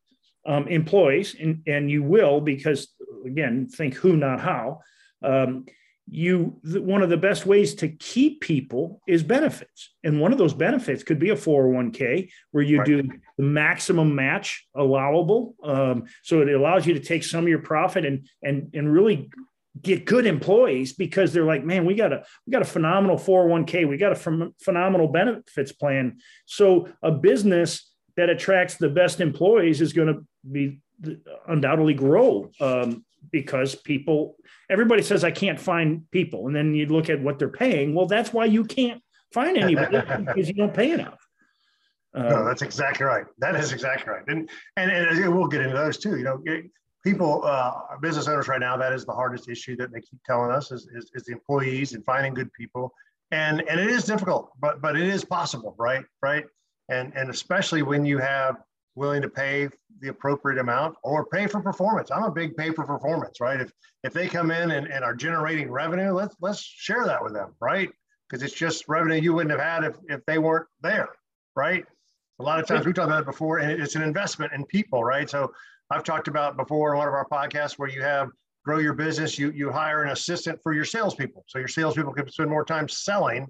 um, 0.47 0.69
employees, 0.69 1.37
and, 1.39 1.63
and 1.67 1.91
you 1.91 2.03
will, 2.03 2.41
because 2.41 2.89
again, 3.27 3.69
think 3.69 3.95
who, 3.95 4.17
not 4.17 4.41
how. 4.41 4.81
Um, 5.23 5.67
you 6.13 6.59
one 6.65 7.03
of 7.03 7.09
the 7.09 7.17
best 7.17 7.47
ways 7.47 7.75
to 7.77 7.89
keep 7.89 8.41
people 8.41 9.01
is 9.07 9.23
benefits. 9.23 9.95
And 10.03 10.21
one 10.21 10.33
of 10.33 10.39
those 10.39 10.53
benefits 10.53 11.05
could 11.05 11.21
be 11.21 11.31
a 11.31 11.37
401k 11.37 12.31
where 12.51 12.65
you 12.65 12.79
right. 12.79 12.87
do 12.87 13.03
the 13.03 13.43
maximum 13.43 14.15
match 14.17 14.67
allowable. 14.75 15.55
Um, 15.63 16.05
so 16.23 16.41
it 16.41 16.49
allows 16.49 16.85
you 16.85 16.95
to 16.95 17.01
take 17.01 17.23
some 17.23 17.45
of 17.45 17.49
your 17.49 17.61
profit 17.61 18.05
and 18.05 18.27
and 18.43 18.71
and 18.75 18.93
really 18.93 19.31
get 19.81 20.05
good 20.05 20.27
employees 20.27 20.93
because 20.93 21.33
they're 21.33 21.45
like 21.45 21.65
man 21.65 21.87
we 21.87 21.95
got 21.95 22.13
a 22.13 22.25
we 22.45 22.51
got 22.51 22.61
a 22.61 22.67
phenomenal 22.67 23.17
401k 23.17 23.89
we 23.89 23.97
got 23.97 24.13
a 24.13 24.17
ph- 24.17 24.53
phenomenal 24.61 25.07
benefits 25.07 25.71
plan. 25.71 26.19
So 26.45 26.89
a 27.03 27.13
business 27.13 27.89
that 28.17 28.31
attracts 28.31 28.75
the 28.75 28.89
best 28.89 29.21
employees 29.21 29.81
is 29.81 29.93
going 29.93 30.09
to 30.09 30.27
be 30.51 30.81
undoubtedly 31.47 31.95
grow 31.95 32.51
um, 32.61 33.05
because 33.31 33.75
people 33.75 34.37
everybody 34.69 35.03
says 35.03 35.25
i 35.25 35.31
can't 35.31 35.61
find 35.61 36.11
people. 36.11 36.47
And 36.47 36.57
then 36.57 36.75
you 36.75 36.87
look 36.87 37.11
at 37.11 37.21
what 37.21 37.39
they're 37.39 37.49
paying. 37.49 37.95
Well 37.95 38.07
that's 38.07 38.33
why 38.33 38.47
you 38.47 38.65
can't 38.65 39.03
find 39.33 39.57
anybody 39.57 40.01
because 40.25 40.49
you 40.49 40.55
don't 40.55 40.75
pay 40.75 40.93
enough. 40.93 41.19
Uh, 42.15 42.23
no 42.23 42.45
that's 42.45 42.63
exactly 42.63 43.07
right. 43.07 43.25
That 43.39 43.57
is 43.57 43.73
exactly 43.73 44.13
right. 44.13 44.25
And 44.29 44.49
and, 44.77 44.91
and 44.91 45.35
we'll 45.35 45.49
get 45.49 45.63
into 45.63 45.77
those 45.77 45.99
too. 45.99 46.17
You 46.17 46.25
know 46.25 46.43
people 47.05 47.43
uh, 47.45 47.73
business 48.01 48.29
owners 48.29 48.49
right 48.49 48.61
now 48.61 48.77
that 48.77 48.93
is 48.93 49.05
the 49.05 49.13
hardest 49.13 49.49
issue 49.49 49.77
that 49.77 49.93
they 49.93 50.01
keep 50.01 50.21
telling 50.25 50.51
us 50.51 50.71
is, 50.71 50.89
is, 50.95 51.11
is 51.15 51.25
the 51.25 51.33
employees 51.33 51.95
and 51.95 52.05
finding 52.05 52.35
good 52.35 52.53
people. 52.53 52.93
And 53.31 53.63
and 53.69 53.79
it 53.79 53.89
is 53.89 54.05
difficult 54.05 54.53
but 54.61 54.81
but 54.81 54.97
it 54.97 55.07
is 55.07 55.25
possible 55.25 55.75
right? 55.79 56.05
Right? 56.23 56.45
And 56.89 57.13
and 57.17 57.31
especially 57.31 57.83
when 57.83 58.05
you 58.05 58.19
have 58.19 58.57
willing 58.95 59.23
to 59.23 59.29
pay 59.29 59.69
the 60.01 60.09
appropriate 60.09 60.59
amount 60.59 60.97
or 61.03 61.27
pay 61.27 61.47
for 61.47 61.61
performance. 61.61 62.11
I'm 62.11 62.25
a 62.25 62.31
big 62.31 62.57
pay 62.57 62.71
for 62.73 62.85
performance, 62.85 63.41
right? 63.41 63.61
If 63.61 63.73
if 64.03 64.13
they 64.13 64.29
come 64.29 64.51
in 64.51 64.71
and, 64.71 64.87
and 64.87 65.05
are 65.05 65.15
generating 65.15 65.71
revenue, 65.71 66.13
let's 66.13 66.37
let's 66.41 66.61
share 66.61 67.05
that 67.07 67.23
with 67.23 67.35
them, 67.35 67.55
right? 67.61 67.91
Because 68.29 68.43
it's 68.43 68.55
just 68.55 68.89
revenue 68.89 69.21
you 69.21 69.35
wouldn't 69.35 69.51
have 69.51 69.61
had 69.61 69.85
if, 69.85 69.97
if 70.09 70.25
they 70.27 70.39
weren't 70.39 70.67
there, 70.83 71.09
right? 71.57 71.85
A 72.39 72.43
lot 72.43 72.59
of 72.59 72.67
times 72.67 72.87
we've 72.87 72.95
talked 72.95 73.09
about 73.09 73.23
it 73.23 73.27
before, 73.27 73.59
and 73.59 73.71
it's 73.71 73.97
an 73.97 74.03
investment 74.03 74.53
in 74.55 74.65
people, 74.65 75.05
right? 75.05 75.29
So 75.29 75.53
I've 75.91 76.05
talked 76.05 76.29
about 76.29 76.57
before 76.57 76.93
in 76.93 76.99
one 76.99 77.09
of 77.09 77.15
our 77.15 77.27
podcasts 77.29 77.75
where 77.79 77.89
you 77.89 78.01
have 78.03 78.31
grow 78.65 78.79
your 78.79 78.95
business, 78.95 79.39
you 79.39 79.51
you 79.51 79.71
hire 79.71 80.03
an 80.03 80.11
assistant 80.11 80.59
for 80.63 80.73
your 80.73 80.85
salespeople. 80.85 81.45
So 81.49 81.59
your 81.59 81.69
salespeople 81.69 82.13
can 82.13 82.31
spend 82.31 82.51
more 82.51 82.65
time 82.65 82.89
selling 82.89 83.47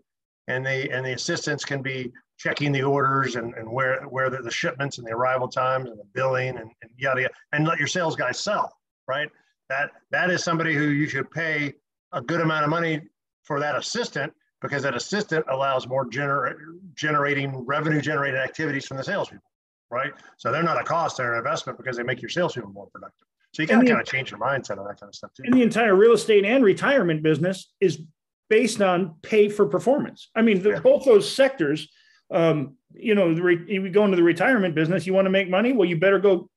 and 0.49 0.67
the 0.67 0.91
and 0.91 1.05
the 1.05 1.13
assistants 1.13 1.65
can 1.65 1.83
be 1.83 2.13
checking 2.41 2.73
the 2.73 2.83
orders 2.83 3.37
and, 3.37 3.53
and 3.55 3.71
where 3.71 4.03
where 4.05 4.31
the, 4.31 4.39
the 4.39 4.51
shipments 4.51 4.97
and 4.97 5.07
the 5.07 5.13
arrival 5.13 5.47
times 5.47 5.91
and 5.91 5.99
the 5.99 6.05
billing 6.15 6.57
and, 6.57 6.71
and 6.81 6.91
yada 6.97 7.21
yada 7.21 7.35
and 7.53 7.69
let 7.69 7.79
your 7.79 7.87
sales 7.87 8.17
guys 8.17 8.39
sell 8.39 8.73
right 9.07 9.29
that 9.69 9.91
that 10.11 10.31
is 10.31 10.43
somebody 10.43 10.75
who 10.75 10.85
you 10.85 11.07
should 11.07 11.31
pay 11.31 11.75
a 12.13 12.23
good 12.23 12.41
amount 12.41 12.65
of 12.65 12.71
money 12.71 12.99
for 13.43 13.61
that 13.61 13.77
assistant 13.77 14.33
because 14.63 14.83
that 14.83 14.97
assistant 14.97 15.45
allows 15.51 15.87
more 15.87 16.07
gener- 16.07 16.55
generating 16.95 17.55
revenue 17.67 18.01
generating 18.01 18.41
activities 18.41 18.87
from 18.87 18.97
the 18.97 19.05
salespeople 19.05 19.51
right 19.91 20.13
so 20.39 20.51
they're 20.51 20.63
not 20.63 20.81
a 20.81 20.85
cost 20.85 21.19
they're 21.19 21.35
an 21.35 21.39
investment 21.39 21.77
because 21.77 21.95
they 21.95 22.03
make 22.03 22.23
your 22.23 22.31
salespeople 22.31 22.71
more 22.71 22.87
productive 22.87 23.27
so 23.53 23.63
you 23.63 23.69
got 23.69 23.81
to 23.81 23.87
kind 23.87 24.01
of 24.01 24.07
change 24.07 24.31
your 24.31 24.41
mindset 24.41 24.79
on 24.79 24.87
that 24.87 24.99
kind 24.99 25.11
of 25.11 25.15
stuff 25.15 25.31
too 25.37 25.43
and 25.45 25.53
the 25.53 25.63
entire 25.63 25.95
real 25.95 26.13
estate 26.13 26.47
and 26.47 26.65
retirement 26.65 27.23
business 27.23 27.75
is 27.81 28.01
based 28.51 28.83
on 28.83 29.15
pay 29.23 29.49
for 29.49 29.65
performance. 29.65 30.29
I 30.35 30.43
mean, 30.43 30.63
the, 30.63 30.71
yeah. 30.71 30.81
both 30.81 31.05
those 31.07 31.33
sectors, 31.33 31.89
um, 32.31 32.77
you 32.95 33.15
know, 33.15 33.35
the 33.35 33.43
re, 33.43 33.65
you 33.69 33.89
go 33.91 34.05
into 34.05 34.17
the 34.17 34.23
retirement 34.23 34.75
business, 34.75 35.07
you 35.07 35.15
want 35.15 35.27
to 35.27 35.31
make 35.31 35.49
money. 35.49 35.73
Well, 35.73 35.89
you 35.89 35.97
better 35.97 36.19
go 36.19 36.49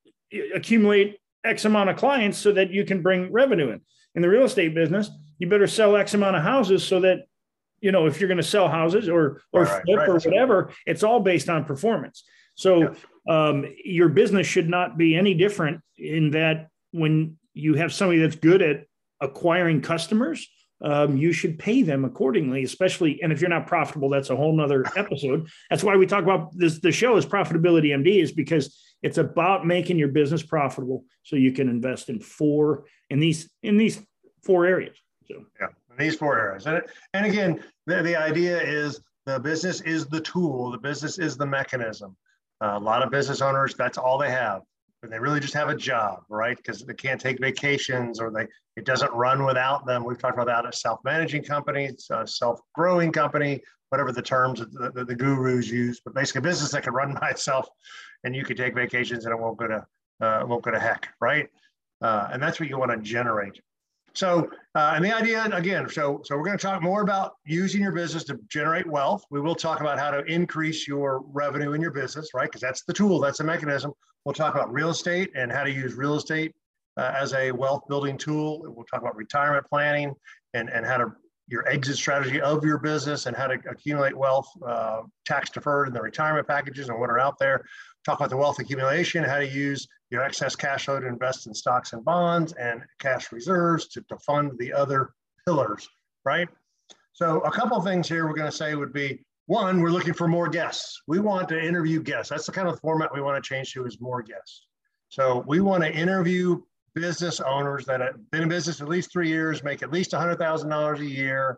accumulate 0.53 1.17
X 1.43 1.65
amount 1.65 1.89
of 1.89 1.97
clients 1.97 2.37
so 2.37 2.51
that 2.53 2.71
you 2.71 2.85
can 2.85 3.01
bring 3.01 3.31
revenue 3.31 3.69
in. 3.69 3.81
In 4.15 4.21
the 4.21 4.29
real 4.29 4.43
estate 4.43 4.75
business, 4.75 5.09
you 5.39 5.49
better 5.49 5.67
sell 5.67 5.95
X 5.95 6.13
amount 6.13 6.35
of 6.35 6.43
houses 6.43 6.83
so 6.83 6.99
that, 7.01 7.25
you 7.81 7.91
know, 7.91 8.05
if 8.05 8.19
you're 8.19 8.27
going 8.27 8.37
to 8.37 8.43
sell 8.43 8.69
houses 8.69 9.09
or 9.09 9.41
or 9.51 9.63
right, 9.63 9.83
flip 9.83 9.97
right, 9.99 10.09
or 10.09 10.19
whatever, 10.19 10.71
it's 10.85 11.03
all 11.03 11.19
based 11.19 11.49
on 11.49 11.65
performance. 11.65 12.23
So 12.55 12.95
um, 13.27 13.65
your 13.83 14.09
business 14.09 14.45
should 14.45 14.69
not 14.69 14.97
be 14.97 15.15
any 15.15 15.33
different 15.33 15.81
in 15.97 16.31
that 16.31 16.69
when 16.91 17.37
you 17.53 17.75
have 17.75 17.91
somebody 17.93 18.19
that's 18.19 18.35
good 18.35 18.61
at 18.61 18.85
acquiring 19.19 19.81
customers 19.81 20.47
um, 20.83 21.15
you 21.17 21.31
should 21.31 21.57
pay 21.57 21.81
them 21.81 22.03
accordingly, 22.03 22.63
especially. 22.63 23.21
And 23.21 23.31
if 23.31 23.39
you're 23.39 23.49
not 23.49 23.67
profitable, 23.67 24.09
that's 24.09 24.29
a 24.29 24.35
whole 24.35 24.55
nother 24.55 24.85
episode. 24.97 25.47
That's 25.69 25.83
why 25.83 25.95
we 25.95 26.05
talk 26.05 26.23
about 26.23 26.55
this. 26.57 26.79
The 26.79 26.91
show 26.91 27.15
is 27.15 27.25
Profitability 27.25 27.87
MD, 27.87 28.21
is 28.21 28.31
because 28.31 28.77
it's 29.01 29.17
about 29.17 29.65
making 29.65 29.97
your 29.97 30.09
business 30.09 30.43
profitable 30.43 31.05
so 31.23 31.35
you 31.35 31.53
can 31.53 31.69
invest 31.69 32.09
in 32.09 32.19
four 32.19 32.85
in 33.09 33.19
these 33.19 33.49
in 33.63 33.77
these 33.77 34.01
four 34.43 34.65
areas. 34.65 34.97
So 35.27 35.45
yeah, 35.59 35.67
these 35.97 36.15
four 36.15 36.37
areas. 36.37 36.67
And, 36.67 36.81
and 37.13 37.25
again, 37.25 37.63
the, 37.85 38.01
the 38.03 38.15
idea 38.15 38.61
is 38.61 38.99
the 39.25 39.39
business 39.39 39.79
is 39.81 40.05
the 40.07 40.19
tool, 40.19 40.71
the 40.71 40.77
business 40.77 41.17
is 41.17 41.37
the 41.37 41.45
mechanism. 41.45 42.15
Uh, 42.61 42.77
a 42.77 42.79
lot 42.79 43.03
of 43.03 43.09
business 43.09 43.41
owners, 43.41 43.73
that's 43.75 43.97
all 43.97 44.17
they 44.17 44.29
have 44.29 44.61
they 45.11 45.19
really 45.19 45.39
just 45.39 45.53
have 45.53 45.69
a 45.69 45.75
job, 45.75 46.23
right? 46.29 46.55
Because 46.55 46.81
they 46.81 46.93
can't 46.93 47.19
take 47.19 47.39
vacations 47.39 48.19
or 48.19 48.31
they 48.31 48.47
it 48.75 48.85
doesn't 48.85 49.11
run 49.13 49.45
without 49.45 49.85
them. 49.85 50.03
We've 50.03 50.17
talked 50.17 50.33
about 50.33 50.47
that 50.47 50.65
as 50.65 50.81
self-managing 50.81 51.43
company, 51.43 51.91
a 52.09 52.25
self-growing 52.25 53.11
company, 53.11 53.61
whatever 53.89 54.11
the 54.11 54.21
terms 54.21 54.59
the, 54.59 54.91
the, 54.95 55.05
the, 55.05 55.13
gurus 55.15 55.69
use, 55.69 56.01
but 56.03 56.15
basically 56.15 56.39
a 56.39 56.41
business 56.41 56.71
that 56.71 56.83
can 56.83 56.93
run 56.93 57.13
by 57.21 57.29
itself, 57.29 57.67
and 58.23 58.35
you 58.35 58.43
can 58.43 58.57
take 58.57 58.73
vacations 58.73 59.25
and 59.25 59.33
it 59.33 59.39
won't 59.39 59.57
go 59.57 59.67
to 59.67 59.85
uh, 60.21 60.43
won't 60.45 60.63
go 60.63 60.71
to 60.71 60.79
heck, 60.79 61.09
right? 61.19 61.49
Uh, 62.01 62.29
and 62.31 62.41
that's 62.41 62.59
what 62.59 62.69
you 62.69 62.77
want 62.77 62.91
to 62.91 62.97
generate. 62.97 63.59
So, 64.15 64.49
uh, 64.75 64.93
and 64.95 65.03
the 65.03 65.11
idea 65.11 65.43
again, 65.45 65.89
so 65.89 66.21
so 66.23 66.37
we're 66.37 66.45
going 66.45 66.57
to 66.57 66.61
talk 66.61 66.83
more 66.83 67.01
about 67.01 67.33
using 67.45 67.81
your 67.81 67.91
business 67.91 68.23
to 68.25 68.39
generate 68.47 68.85
wealth. 68.85 69.25
We 69.31 69.41
will 69.41 69.55
talk 69.55 69.81
about 69.81 69.97
how 69.97 70.11
to 70.11 70.23
increase 70.25 70.87
your 70.87 71.23
revenue 71.31 71.73
in 71.73 71.81
your 71.81 71.91
business, 71.91 72.29
right? 72.35 72.47
Because 72.47 72.61
that's 72.61 72.83
the 72.83 72.93
tool, 72.93 73.19
that's 73.19 73.39
the 73.39 73.43
mechanism. 73.43 73.91
We'll 74.23 74.33
talk 74.33 74.53
about 74.53 74.71
real 74.71 74.89
estate 74.89 75.31
and 75.35 75.51
how 75.51 75.63
to 75.63 75.71
use 75.71 75.95
real 75.95 76.15
estate 76.15 76.53
uh, 76.97 77.11
as 77.15 77.33
a 77.33 77.51
wealth 77.51 77.87
building 77.89 78.17
tool. 78.17 78.61
We'll 78.63 78.85
talk 78.85 79.01
about 79.01 79.15
retirement 79.15 79.65
planning 79.67 80.13
and, 80.53 80.69
and 80.69 80.85
how 80.85 80.97
to 80.97 81.13
your 81.47 81.67
exit 81.67 81.97
strategy 81.97 82.39
of 82.39 82.63
your 82.63 82.77
business 82.77 83.25
and 83.25 83.35
how 83.35 83.47
to 83.47 83.55
accumulate 83.69 84.15
wealth, 84.15 84.47
uh, 84.65 85.01
tax 85.25 85.49
deferred 85.49 85.87
in 85.87 85.93
the 85.93 86.01
retirement 86.01 86.47
packages 86.47 86.87
and 86.87 86.97
what 86.99 87.09
are 87.09 87.19
out 87.19 87.37
there. 87.37 87.65
Talk 88.05 88.19
about 88.19 88.29
the 88.29 88.37
wealth 88.37 88.59
accumulation, 88.59 89.23
how 89.23 89.39
to 89.39 89.47
use 89.47 89.87
your 90.13 90.23
excess 90.23 90.55
cash 90.55 90.85
flow 90.85 90.99
to 90.99 91.07
invest 91.07 91.47
in 91.47 91.53
stocks 91.55 91.91
and 91.91 92.05
bonds 92.05 92.53
and 92.53 92.83
cash 92.99 93.31
reserves 93.31 93.87
to, 93.87 94.01
to 94.03 94.17
fund 94.19 94.51
the 94.59 94.71
other 94.71 95.09
pillars, 95.45 95.89
right? 96.23 96.47
So 97.13 97.39
a 97.41 97.51
couple 97.51 97.81
things 97.81 98.07
here 98.07 98.27
we're 98.27 98.35
going 98.35 98.49
to 98.49 98.55
say 98.55 98.75
would 98.75 98.93
be 98.93 99.25
one, 99.47 99.81
we're 99.81 99.89
looking 99.89 100.13
for 100.13 100.27
more 100.27 100.47
guests. 100.47 101.01
We 101.07 101.19
want 101.19 101.49
to 101.49 101.59
interview 101.59 102.01
guests. 102.01 102.29
That's 102.29 102.45
the 102.45 102.51
kind 102.51 102.67
of 102.67 102.79
format 102.79 103.13
we 103.13 103.21
want 103.21 103.43
to 103.43 103.47
change 103.47 103.73
to 103.73 103.85
is 103.85 103.99
more 103.99 104.21
guests. 104.21 104.67
So 105.09 105.43
we 105.47 105.59
want 105.59 105.83
to 105.83 105.91
interview 105.91 106.61
business 106.93 107.39
owners 107.39 107.85
that 107.85 107.99
have 107.99 108.31
been 108.31 108.43
in 108.43 108.49
business 108.49 108.81
at 108.81 108.87
least 108.87 109.11
three 109.11 109.29
years, 109.29 109.63
make 109.63 109.81
at 109.81 109.91
least 109.91 110.11
$100,000 110.11 110.99
a 110.99 111.05
year, 111.05 111.57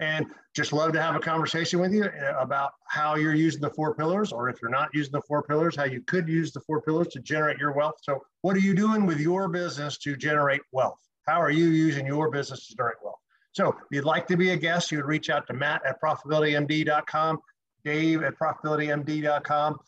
and 0.00 0.26
just 0.54 0.72
love 0.72 0.92
to 0.92 1.00
have 1.00 1.14
a 1.14 1.20
conversation 1.20 1.80
with 1.80 1.92
you 1.92 2.04
uh, 2.04 2.34
about 2.38 2.72
how 2.88 3.14
you're 3.16 3.34
using 3.34 3.60
the 3.60 3.70
four 3.70 3.94
pillars, 3.94 4.32
or 4.32 4.48
if 4.48 4.60
you're 4.60 4.70
not 4.70 4.88
using 4.92 5.12
the 5.12 5.22
four 5.22 5.42
pillars, 5.42 5.76
how 5.76 5.84
you 5.84 6.00
could 6.02 6.28
use 6.28 6.52
the 6.52 6.60
four 6.60 6.82
pillars 6.82 7.08
to 7.08 7.20
generate 7.20 7.58
your 7.58 7.72
wealth. 7.72 7.94
So, 8.02 8.22
what 8.42 8.56
are 8.56 8.60
you 8.60 8.74
doing 8.74 9.06
with 9.06 9.20
your 9.20 9.48
business 9.48 9.98
to 9.98 10.16
generate 10.16 10.62
wealth? 10.72 10.98
How 11.26 11.40
are 11.40 11.50
you 11.50 11.66
using 11.66 12.06
your 12.06 12.30
business 12.30 12.66
to 12.68 12.76
generate 12.76 12.96
wealth? 13.02 13.18
So 13.54 13.68
if 13.68 13.76
you'd 13.92 14.04
like 14.04 14.26
to 14.26 14.36
be 14.36 14.50
a 14.50 14.56
guest, 14.56 14.90
you 14.90 14.98
would 14.98 15.06
reach 15.06 15.30
out 15.30 15.46
to 15.46 15.52
Matt 15.52 15.82
at 15.86 16.00
profitabilitymd.com, 16.02 17.38
Dave 17.84 18.22
at 18.24 18.36
profitabilitymd.com. 18.36 19.78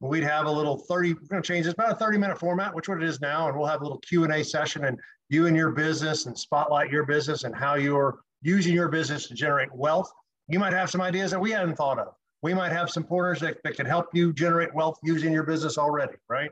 We'd 0.00 0.24
have 0.24 0.44
a 0.44 0.50
little 0.50 0.76
30, 0.76 1.14
we're 1.14 1.20
going 1.28 1.42
to 1.42 1.46
change 1.46 1.64
this 1.64 1.72
about 1.72 1.92
a 1.92 1.94
30 1.94 2.18
minute 2.18 2.38
format, 2.38 2.74
which 2.74 2.88
what 2.88 3.02
it 3.02 3.08
is 3.08 3.22
now. 3.22 3.48
And 3.48 3.56
we'll 3.56 3.66
have 3.66 3.80
a 3.80 3.84
little 3.84 3.98
Q&A 4.00 4.44
session 4.44 4.84
and 4.84 4.98
you 5.30 5.46
and 5.46 5.56
your 5.56 5.70
business 5.70 6.26
and 6.26 6.38
spotlight 6.38 6.90
your 6.90 7.04
business 7.04 7.44
and 7.44 7.54
how 7.54 7.76
you're 7.76 8.18
using 8.44 8.74
your 8.74 8.88
business 8.88 9.26
to 9.26 9.34
generate 9.34 9.74
wealth. 9.74 10.12
You 10.48 10.58
might 10.58 10.72
have 10.72 10.90
some 10.90 11.00
ideas 11.00 11.32
that 11.32 11.40
we 11.40 11.50
hadn't 11.50 11.74
thought 11.74 11.98
of. 11.98 12.14
We 12.42 12.54
might 12.54 12.72
have 12.72 12.90
some 12.90 13.02
partners 13.02 13.40
that, 13.40 13.56
that 13.64 13.74
can 13.74 13.86
help 13.86 14.08
you 14.12 14.32
generate 14.32 14.72
wealth 14.74 14.98
using 15.02 15.32
your 15.32 15.44
business 15.44 15.78
already, 15.78 16.14
right? 16.28 16.50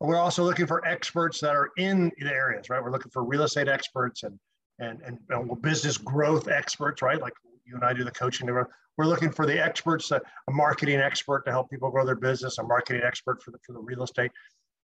we're 0.00 0.16
also 0.16 0.44
looking 0.44 0.66
for 0.66 0.86
experts 0.86 1.40
that 1.40 1.56
are 1.56 1.70
in 1.76 2.12
the 2.20 2.32
areas, 2.32 2.70
right? 2.70 2.82
We're 2.82 2.92
looking 2.92 3.10
for 3.10 3.24
real 3.24 3.42
estate 3.42 3.68
experts 3.68 4.22
and 4.22 4.38
and 4.78 5.00
and, 5.04 5.18
and 5.30 5.60
business 5.60 5.98
growth 5.98 6.46
experts, 6.48 7.02
right? 7.02 7.20
Like 7.20 7.32
you 7.64 7.74
and 7.74 7.84
I 7.84 7.92
do 7.92 8.04
the 8.04 8.12
coaching. 8.12 8.46
We're 8.46 9.06
looking 9.06 9.30
for 9.30 9.46
the 9.46 9.60
experts, 9.60 10.10
a, 10.10 10.20
a 10.48 10.52
marketing 10.52 11.00
expert 11.00 11.44
to 11.46 11.50
help 11.50 11.70
people 11.70 11.90
grow 11.90 12.04
their 12.04 12.14
business, 12.14 12.58
a 12.58 12.62
marketing 12.62 13.02
expert 13.04 13.42
for 13.42 13.50
the 13.50 13.58
for 13.66 13.72
the 13.72 13.80
real 13.80 14.04
estate, 14.04 14.30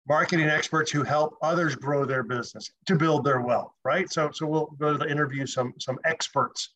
marketing 0.08 0.48
experts 0.48 0.92
who 0.92 1.04
help 1.04 1.38
others 1.42 1.76
grow 1.76 2.06
their 2.06 2.24
business 2.24 2.72
to 2.86 2.96
build 2.96 3.24
their 3.24 3.42
wealth, 3.42 3.74
right? 3.84 4.12
So 4.12 4.32
so 4.34 4.46
we'll 4.46 4.68
go 4.80 4.98
to 4.98 5.10
interview 5.10 5.46
some 5.46 5.74
some 5.80 5.98
experts 6.06 6.76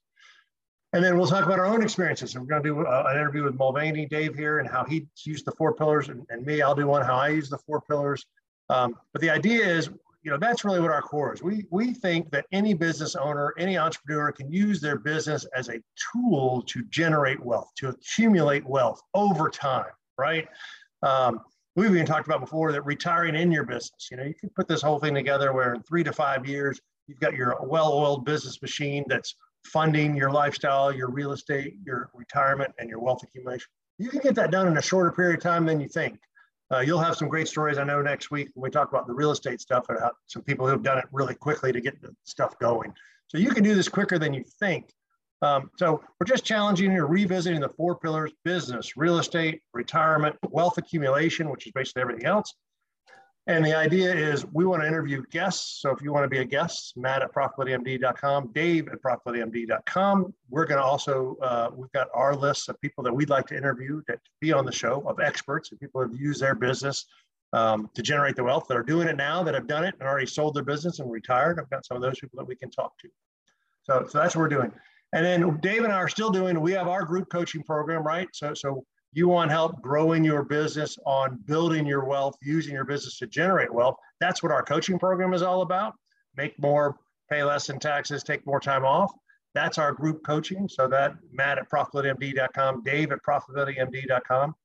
and 0.93 1.03
then 1.03 1.17
we'll 1.17 1.27
talk 1.27 1.45
about 1.45 1.59
our 1.59 1.65
own 1.65 1.83
experiences. 1.83 2.33
And 2.33 2.43
we're 2.43 2.49
going 2.49 2.63
to 2.63 2.69
do 2.69 2.85
uh, 2.85 3.03
an 3.07 3.17
interview 3.17 3.43
with 3.43 3.55
Mulvaney, 3.55 4.07
Dave 4.07 4.35
here, 4.35 4.59
and 4.59 4.67
how 4.67 4.83
he 4.83 5.05
used 5.23 5.45
the 5.45 5.51
four 5.51 5.73
pillars, 5.73 6.09
and, 6.09 6.25
and 6.29 6.45
me, 6.45 6.61
I'll 6.61 6.75
do 6.75 6.87
one 6.87 7.03
how 7.03 7.15
I 7.15 7.29
use 7.29 7.49
the 7.49 7.59
four 7.59 7.81
pillars. 7.81 8.25
Um, 8.69 8.95
but 9.13 9.21
the 9.21 9.29
idea 9.29 9.65
is, 9.65 9.89
you 10.23 10.31
know, 10.31 10.37
that's 10.37 10.65
really 10.65 10.79
what 10.79 10.91
our 10.91 11.01
core 11.01 11.33
is. 11.33 11.41
We 11.41 11.65
we 11.71 11.93
think 11.93 12.29
that 12.31 12.45
any 12.51 12.73
business 12.73 13.15
owner, 13.15 13.53
any 13.57 13.77
entrepreneur 13.77 14.31
can 14.31 14.51
use 14.51 14.81
their 14.81 14.97
business 14.97 15.45
as 15.55 15.69
a 15.69 15.81
tool 16.11 16.63
to 16.67 16.83
generate 16.89 17.39
wealth, 17.39 17.69
to 17.77 17.89
accumulate 17.89 18.65
wealth 18.65 19.01
over 19.13 19.49
time, 19.49 19.91
right? 20.17 20.47
Um, 21.03 21.41
we've 21.79 21.91
even 21.91 22.05
talked 22.05 22.27
about 22.27 22.41
before 22.41 22.71
that 22.73 22.81
retiring 22.81 23.35
in 23.35 23.51
your 23.51 23.63
business. 23.63 24.09
You 24.11 24.17
know, 24.17 24.23
you 24.23 24.33
can 24.33 24.49
put 24.49 24.67
this 24.67 24.81
whole 24.81 24.99
thing 24.99 25.13
together 25.13 25.53
where 25.53 25.73
in 25.73 25.81
three 25.83 26.03
to 26.03 26.11
five 26.11 26.45
years, 26.45 26.79
you've 27.07 27.19
got 27.19 27.33
your 27.33 27.57
well-oiled 27.63 28.25
business 28.25 28.61
machine 28.61 29.05
that's 29.07 29.35
funding 29.65 30.15
your 30.15 30.29
lifestyle, 30.29 30.93
your 30.93 31.09
real 31.09 31.31
estate, 31.31 31.75
your 31.85 32.09
retirement, 32.13 32.71
and 32.79 32.89
your 32.89 32.99
wealth 32.99 33.23
accumulation. 33.23 33.67
You 33.97 34.09
can 34.09 34.19
get 34.19 34.35
that 34.35 34.51
done 34.51 34.67
in 34.67 34.77
a 34.77 34.81
shorter 34.81 35.11
period 35.11 35.37
of 35.37 35.43
time 35.43 35.65
than 35.65 35.79
you 35.79 35.87
think. 35.87 36.19
Uh, 36.71 36.79
you'll 36.79 36.99
have 36.99 37.15
some 37.15 37.29
great 37.29 37.47
stories. 37.47 37.77
I 37.77 37.83
know 37.83 38.01
next 38.01 38.29
week 38.29 38.49
when 38.53 38.63
we 38.63 38.69
talk 38.69 38.89
about 38.89 39.07
the 39.07 39.13
real 39.13 39.31
estate 39.31 39.59
stuff 39.61 39.85
and 39.89 39.99
how 39.99 40.11
some 40.27 40.43
people 40.43 40.65
who 40.65 40.71
have 40.71 40.83
done 40.83 40.97
it 40.97 41.05
really 41.11 41.33
quickly 41.33 41.71
to 41.71 41.81
get 41.81 42.01
the 42.01 42.13
stuff 42.25 42.59
going. 42.59 42.93
So 43.27 43.37
you 43.37 43.51
can 43.51 43.63
do 43.63 43.73
this 43.73 43.87
quicker 43.87 44.19
than 44.19 44.33
you 44.33 44.43
think. 44.59 44.93
Um, 45.41 45.71
so 45.77 46.03
we're 46.19 46.25
just 46.25 46.43
challenging 46.43 46.91
you, 46.91 47.05
revisiting 47.05 47.61
the 47.61 47.69
four 47.69 47.95
pillars: 47.95 48.31
business, 48.43 48.97
real 48.97 49.19
estate, 49.19 49.61
retirement, 49.73 50.35
wealth 50.49 50.77
accumulation, 50.77 51.49
which 51.49 51.65
is 51.65 51.71
basically 51.71 52.01
everything 52.01 52.25
else, 52.25 52.53
and 53.49 53.65
the 53.65 53.75
idea 53.75 54.13
is 54.13 54.45
we 54.53 54.63
want 54.63 54.83
to 54.83 54.87
interview 54.87 55.23
guests. 55.31 55.81
So 55.81 55.89
if 55.89 56.03
you 56.03 56.13
want 56.13 56.23
to 56.23 56.27
be 56.27 56.37
a 56.37 56.45
guest, 56.45 56.93
Matt 56.95 57.23
at 57.23 57.33
profitabilitymd.com, 57.33 58.51
Dave 58.53 58.89
at 58.89 59.01
profitabilitymd.com. 59.01 60.33
We're 60.51 60.65
going 60.65 60.77
to 60.77 60.83
also, 60.83 61.35
uh, 61.41 61.71
we've 61.75 61.91
got 61.91 62.09
our 62.13 62.35
list 62.35 62.69
of 62.69 62.79
people 62.79 63.03
that 63.05 63.11
we'd 63.11 63.31
like 63.31 63.47
to 63.47 63.57
interview 63.57 64.03
to 64.07 64.19
be 64.39 64.53
on 64.53 64.65
the 64.65 64.71
show 64.71 65.03
of 65.07 65.19
experts 65.19 65.71
and 65.71 65.79
people 65.79 65.99
who 65.99 66.11
have 66.11 66.21
used 66.21 66.43
their 66.43 66.53
business 66.53 67.07
um, 67.53 67.89
to 67.95 68.03
generate 68.03 68.35
the 68.35 68.43
wealth 68.43 68.67
that 68.67 68.77
are 68.77 68.83
doing 68.83 69.07
it 69.07 69.17
now, 69.17 69.41
that 69.41 69.55
have 69.55 69.65
done 69.65 69.83
it 69.83 69.95
and 69.99 70.07
already 70.07 70.27
sold 70.27 70.53
their 70.53 70.63
business 70.63 70.99
and 70.99 71.09
retired. 71.09 71.59
I've 71.59 71.71
got 71.71 71.87
some 71.87 71.97
of 71.97 72.03
those 72.03 72.19
people 72.19 72.37
that 72.37 72.47
we 72.47 72.55
can 72.55 72.69
talk 72.69 72.99
to. 72.99 73.09
So, 73.81 74.05
so 74.07 74.19
that's 74.19 74.35
what 74.35 74.43
we're 74.43 74.49
doing. 74.49 74.71
And 75.13 75.25
then 75.25 75.57
Dave 75.61 75.83
and 75.83 75.91
I 75.91 75.97
are 75.97 76.07
still 76.07 76.29
doing, 76.29 76.59
we 76.59 76.71
have 76.73 76.87
our 76.87 77.03
group 77.03 77.29
coaching 77.31 77.63
program, 77.63 78.03
right? 78.03 78.27
So, 78.33 78.53
so 78.53 78.83
you 79.13 79.27
want 79.27 79.49
help 79.49 79.81
growing 79.81 80.23
your 80.23 80.43
business 80.43 80.97
on 81.05 81.39
building 81.45 81.85
your 81.85 82.05
wealth, 82.05 82.35
using 82.41 82.73
your 82.73 82.85
business 82.85 83.17
to 83.19 83.27
generate 83.27 83.73
wealth, 83.73 83.95
that's 84.19 84.43
what 84.43 84.51
our 84.51 84.61
coaching 84.61 84.99
program 84.99 85.33
is 85.33 85.41
all 85.41 85.61
about. 85.61 85.93
Make 86.37 86.59
more, 86.59 86.97
pay 87.29 87.43
less 87.43 87.69
in 87.69 87.79
taxes, 87.79 88.23
take 88.23 88.45
more 88.45 88.59
time 88.59 88.85
off. 88.85 89.11
That's 89.55 89.79
our 89.79 89.91
group 89.91 90.23
coaching. 90.23 90.69
So 90.69 90.87
that 90.89 91.15
Matt 91.31 91.57
at 91.57 91.69
profitabilitymd.com, 91.69 92.83
Dave 92.83 93.11
at 93.11 93.19
profitabilitymd.com. 93.23 94.55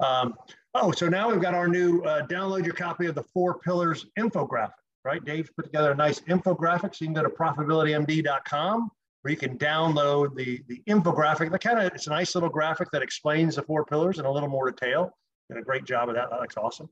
Um, 0.00 0.34
oh, 0.74 0.92
so 0.92 1.08
now 1.08 1.30
we've 1.30 1.42
got 1.42 1.54
our 1.54 1.68
new 1.68 2.00
uh, 2.02 2.26
download 2.26 2.64
your 2.64 2.74
copy 2.74 3.06
of 3.06 3.14
the 3.14 3.22
four 3.22 3.58
pillars 3.58 4.06
infographic, 4.18 4.72
right? 5.04 5.22
Dave's 5.24 5.50
put 5.50 5.66
together 5.66 5.92
a 5.92 5.94
nice 5.94 6.20
infographic. 6.20 6.94
So 6.94 7.04
you 7.04 7.06
can 7.08 7.14
go 7.14 7.22
to 7.22 7.28
profitabilitymd.com 7.28 8.90
where 9.24 9.32
you 9.32 9.38
can 9.38 9.56
download 9.56 10.36
the, 10.36 10.62
the 10.68 10.82
infographic. 10.86 11.50
The 11.50 11.58
kind 11.58 11.78
of 11.78 11.86
it's 11.94 12.08
a 12.08 12.10
nice 12.10 12.34
little 12.34 12.50
graphic 12.50 12.90
that 12.92 13.00
explains 13.00 13.56
the 13.56 13.62
four 13.62 13.82
pillars 13.86 14.18
in 14.18 14.26
a 14.26 14.30
little 14.30 14.50
more 14.50 14.70
detail. 14.70 15.16
Did 15.48 15.56
a 15.56 15.62
great 15.62 15.86
job 15.86 16.10
of 16.10 16.14
that. 16.16 16.28
That 16.28 16.40
looks 16.40 16.58
awesome. 16.58 16.90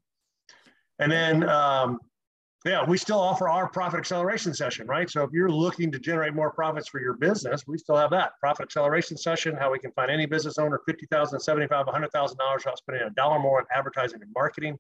And 0.99 1.13
then, 1.13 1.47
um, 1.47 2.01
yeah, 2.65 2.87
we 2.87 2.97
still 2.97 3.19
offer 3.19 3.51
our 3.51 3.69
profit 3.69 3.99
acceleration 3.99 4.55
session, 4.55 4.87
right? 4.87 5.11
So 5.11 5.23
if 5.25 5.31
you're 5.33 5.51
looking 5.51 5.93
to 5.93 5.99
generate 5.99 6.33
more 6.33 6.51
profits 6.51 6.89
for 6.89 7.03
your 7.03 7.13
business, 7.13 7.65
we 7.67 7.77
still 7.77 7.97
have 7.97 8.11
that 8.13 8.33
profit 8.41 8.65
acceleration 8.65 9.19
session. 9.19 9.55
How 9.55 9.71
we 9.71 9.79
can 9.79 9.93
find 9.93 10.11
any 10.11 10.25
business 10.25 10.57
owner 10.57 10.81
fifty 10.87 11.05
thousand, 11.11 11.39
seventy-five, 11.41 11.87
hundred 11.87 12.13
thousand 12.13 12.39
dollars 12.39 12.63
without 12.65 12.79
spending 12.79 13.07
a 13.07 13.11
dollar 13.11 13.41
more 13.41 13.59
on 13.59 13.67
advertising 13.75 14.23
and 14.23 14.31
marketing. 14.35 14.79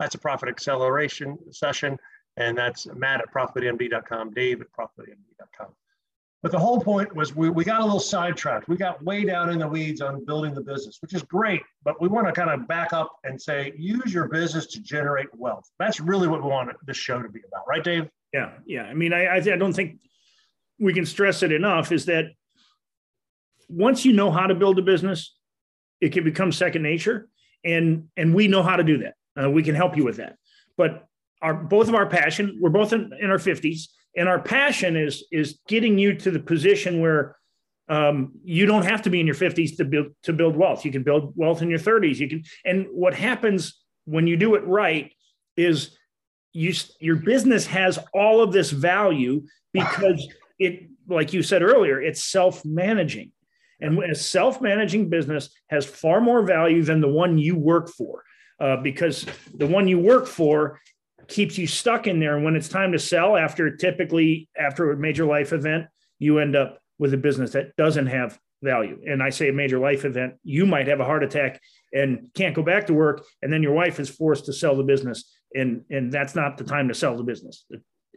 That's 0.00 0.14
a 0.14 0.18
profit 0.18 0.48
acceleration 0.48 1.36
session, 1.52 1.98
and 2.38 2.56
that's 2.56 2.86
Matt 2.86 3.20
at 3.20 3.30
profitabilitymd.com, 3.30 4.32
Dave 4.32 4.62
at 4.62 4.68
profitabilitymd.com. 4.72 5.68
But 6.44 6.52
the 6.52 6.58
whole 6.58 6.78
point 6.78 7.16
was 7.16 7.34
we, 7.34 7.48
we 7.48 7.64
got 7.64 7.80
a 7.80 7.84
little 7.84 7.98
sidetracked. 7.98 8.68
We 8.68 8.76
got 8.76 9.02
way 9.02 9.24
down 9.24 9.48
in 9.48 9.60
the 9.60 9.66
weeds 9.66 10.02
on 10.02 10.26
building 10.26 10.52
the 10.52 10.60
business, 10.60 10.98
which 11.00 11.14
is 11.14 11.22
great. 11.22 11.62
But 11.84 12.02
we 12.02 12.08
want 12.08 12.26
to 12.26 12.34
kind 12.34 12.50
of 12.50 12.68
back 12.68 12.92
up 12.92 13.16
and 13.24 13.40
say, 13.40 13.72
use 13.78 14.12
your 14.12 14.28
business 14.28 14.66
to 14.66 14.82
generate 14.82 15.28
wealth. 15.32 15.64
That's 15.78 16.00
really 16.00 16.28
what 16.28 16.42
we 16.42 16.50
want 16.50 16.70
this 16.86 16.98
show 16.98 17.22
to 17.22 17.30
be 17.30 17.40
about, 17.48 17.66
right, 17.66 17.82
Dave? 17.82 18.10
Yeah, 18.34 18.50
yeah. 18.66 18.82
I 18.82 18.92
mean, 18.92 19.14
I, 19.14 19.36
I 19.36 19.40
don't 19.40 19.72
think 19.72 20.00
we 20.78 20.92
can 20.92 21.06
stress 21.06 21.42
it 21.42 21.50
enough 21.50 21.92
is 21.92 22.04
that 22.06 22.26
once 23.70 24.04
you 24.04 24.12
know 24.12 24.30
how 24.30 24.46
to 24.46 24.54
build 24.54 24.78
a 24.78 24.82
business, 24.82 25.34
it 26.02 26.12
can 26.12 26.24
become 26.24 26.52
second 26.52 26.82
nature, 26.82 27.26
and 27.64 28.08
and 28.18 28.34
we 28.34 28.48
know 28.48 28.62
how 28.62 28.76
to 28.76 28.84
do 28.84 28.98
that. 28.98 29.14
Uh, 29.42 29.48
we 29.48 29.62
can 29.62 29.74
help 29.74 29.96
you 29.96 30.04
with 30.04 30.18
that. 30.18 30.36
But 30.76 31.06
our 31.40 31.54
both 31.54 31.88
of 31.88 31.94
our 31.94 32.04
passion, 32.04 32.58
we're 32.60 32.68
both 32.68 32.92
in, 32.92 33.12
in 33.18 33.30
our 33.30 33.38
fifties 33.38 33.88
and 34.16 34.28
our 34.28 34.40
passion 34.40 34.96
is 34.96 35.24
is 35.32 35.58
getting 35.68 35.98
you 35.98 36.14
to 36.14 36.30
the 36.30 36.40
position 36.40 37.00
where 37.00 37.36
um, 37.88 38.32
you 38.42 38.64
don't 38.64 38.84
have 38.84 39.02
to 39.02 39.10
be 39.10 39.20
in 39.20 39.26
your 39.26 39.36
50s 39.36 39.76
to 39.76 39.84
build 39.84 40.06
to 40.22 40.32
build 40.32 40.56
wealth. 40.56 40.84
You 40.84 40.92
can 40.92 41.02
build 41.02 41.32
wealth 41.36 41.62
in 41.62 41.70
your 41.70 41.78
30s 41.78 42.16
you 42.16 42.28
can 42.28 42.44
and 42.64 42.86
what 42.90 43.14
happens 43.14 43.80
when 44.04 44.26
you 44.26 44.36
do 44.36 44.54
it 44.54 44.66
right 44.66 45.12
is 45.56 45.96
you 46.52 46.72
your 47.00 47.16
business 47.16 47.66
has 47.66 47.98
all 48.12 48.42
of 48.42 48.52
this 48.52 48.70
value 48.70 49.42
because 49.72 50.26
it 50.58 50.88
like 51.08 51.32
you 51.32 51.42
said 51.42 51.62
earlier 51.62 52.00
it's 52.00 52.22
self-managing. 52.22 53.32
And 53.80 54.02
a 54.04 54.14
self-managing 54.14 55.10
business 55.10 55.50
has 55.68 55.84
far 55.84 56.20
more 56.20 56.42
value 56.42 56.82
than 56.84 57.00
the 57.00 57.08
one 57.08 57.36
you 57.36 57.56
work 57.56 57.90
for 57.90 58.22
uh, 58.60 58.76
because 58.76 59.26
the 59.52 59.66
one 59.66 59.88
you 59.88 59.98
work 59.98 60.26
for 60.26 60.80
keeps 61.28 61.58
you 61.58 61.66
stuck 61.66 62.06
in 62.06 62.20
there. 62.20 62.36
And 62.36 62.44
when 62.44 62.56
it's 62.56 62.68
time 62.68 62.92
to 62.92 62.98
sell, 62.98 63.36
after 63.36 63.76
typically 63.76 64.48
after 64.58 64.90
a 64.90 64.96
major 64.96 65.24
life 65.24 65.52
event, 65.52 65.86
you 66.18 66.38
end 66.38 66.56
up 66.56 66.80
with 66.98 67.14
a 67.14 67.18
business 67.18 67.52
that 67.52 67.76
doesn't 67.76 68.06
have 68.06 68.38
value. 68.62 69.00
And 69.06 69.22
I 69.22 69.30
say 69.30 69.48
a 69.48 69.52
major 69.52 69.78
life 69.78 70.04
event, 70.04 70.34
you 70.42 70.66
might 70.66 70.88
have 70.88 71.00
a 71.00 71.04
heart 71.04 71.22
attack 71.22 71.60
and 71.92 72.30
can't 72.34 72.54
go 72.54 72.62
back 72.62 72.86
to 72.86 72.94
work, 72.94 73.24
and 73.42 73.52
then 73.52 73.62
your 73.62 73.74
wife 73.74 74.00
is 74.00 74.08
forced 74.08 74.46
to 74.46 74.52
sell 74.52 74.76
the 74.76 74.82
business, 74.82 75.38
and 75.54 75.82
and 75.90 76.10
that's 76.10 76.34
not 76.34 76.56
the 76.56 76.64
time 76.64 76.88
to 76.88 76.94
sell 76.94 77.16
the 77.16 77.22
business. 77.22 77.64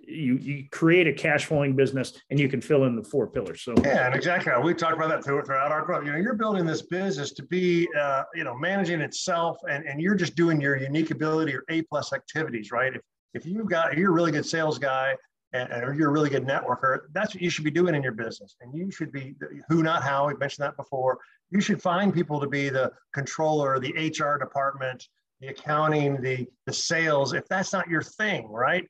You, 0.09 0.37
you 0.37 0.65
create 0.71 1.05
a 1.05 1.13
cash 1.13 1.45
flowing 1.45 1.75
business 1.75 2.13
and 2.29 2.39
you 2.39 2.47
can 2.47 2.61
fill 2.61 2.85
in 2.85 2.95
the 2.95 3.03
four 3.03 3.27
pillars. 3.27 3.61
So 3.61 3.75
yeah, 3.83 4.05
and 4.05 4.15
exactly. 4.15 4.53
We 4.63 4.73
talked 4.73 4.93
about 4.93 5.09
that 5.09 5.23
throughout 5.23 5.71
our 5.71 5.85
growth. 5.85 6.05
You 6.05 6.13
know, 6.13 6.17
you're 6.17 6.35
building 6.35 6.65
this 6.65 6.81
business 6.81 7.33
to 7.33 7.43
be, 7.43 7.89
uh, 7.99 8.23
you 8.33 8.45
know, 8.45 8.55
managing 8.57 9.01
itself, 9.01 9.57
and, 9.69 9.85
and 9.85 10.01
you're 10.01 10.15
just 10.15 10.35
doing 10.35 10.61
your 10.61 10.77
unique 10.77 11.11
ability 11.11 11.53
or 11.53 11.63
A 11.69 11.81
plus 11.83 12.13
activities, 12.13 12.71
right? 12.71 12.95
If 12.95 13.01
if 13.33 13.45
you've 13.45 13.69
got 13.69 13.97
you're 13.97 14.11
a 14.11 14.13
really 14.13 14.31
good 14.31 14.45
sales 14.45 14.79
guy 14.79 15.15
and, 15.53 15.83
or 15.83 15.93
you're 15.93 16.09
a 16.09 16.11
really 16.11 16.29
good 16.29 16.45
networker, 16.45 16.99
that's 17.13 17.33
what 17.33 17.41
you 17.41 17.49
should 17.49 17.63
be 17.63 17.71
doing 17.71 17.95
in 17.95 18.03
your 18.03 18.11
business. 18.11 18.55
And 18.61 18.75
you 18.75 18.91
should 18.91 19.11
be 19.11 19.35
who, 19.69 19.81
not 19.81 20.03
how. 20.03 20.27
We 20.27 20.35
mentioned 20.35 20.65
that 20.65 20.75
before. 20.75 21.19
You 21.49 21.61
should 21.61 21.81
find 21.81 22.13
people 22.13 22.39
to 22.39 22.47
be 22.47 22.69
the 22.69 22.91
controller, 23.13 23.79
the 23.79 23.93
HR 23.93 24.37
department, 24.37 25.07
the 25.39 25.47
accounting, 25.47 26.21
the 26.21 26.47
the 26.65 26.73
sales. 26.73 27.33
If 27.33 27.47
that's 27.47 27.73
not 27.73 27.87
your 27.87 28.01
thing, 28.01 28.49
right? 28.49 28.87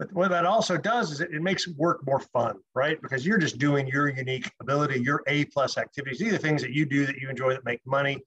But 0.00 0.10
what 0.14 0.30
that 0.30 0.46
also 0.46 0.78
does 0.78 1.12
is 1.12 1.20
it, 1.20 1.30
it 1.30 1.42
makes 1.42 1.68
work 1.68 2.00
more 2.06 2.20
fun, 2.20 2.56
right? 2.74 3.00
Because 3.02 3.26
you're 3.26 3.36
just 3.36 3.58
doing 3.58 3.86
your 3.86 4.08
unique 4.08 4.50
ability, 4.58 5.02
your 5.02 5.22
A 5.26 5.44
plus 5.44 5.76
activities. 5.76 6.18
These 6.18 6.28
are 6.28 6.38
the 6.38 6.38
things 6.38 6.62
that 6.62 6.72
you 6.72 6.86
do 6.86 7.04
that 7.04 7.16
you 7.16 7.28
enjoy 7.28 7.52
that 7.52 7.66
make 7.66 7.82
money. 7.84 8.18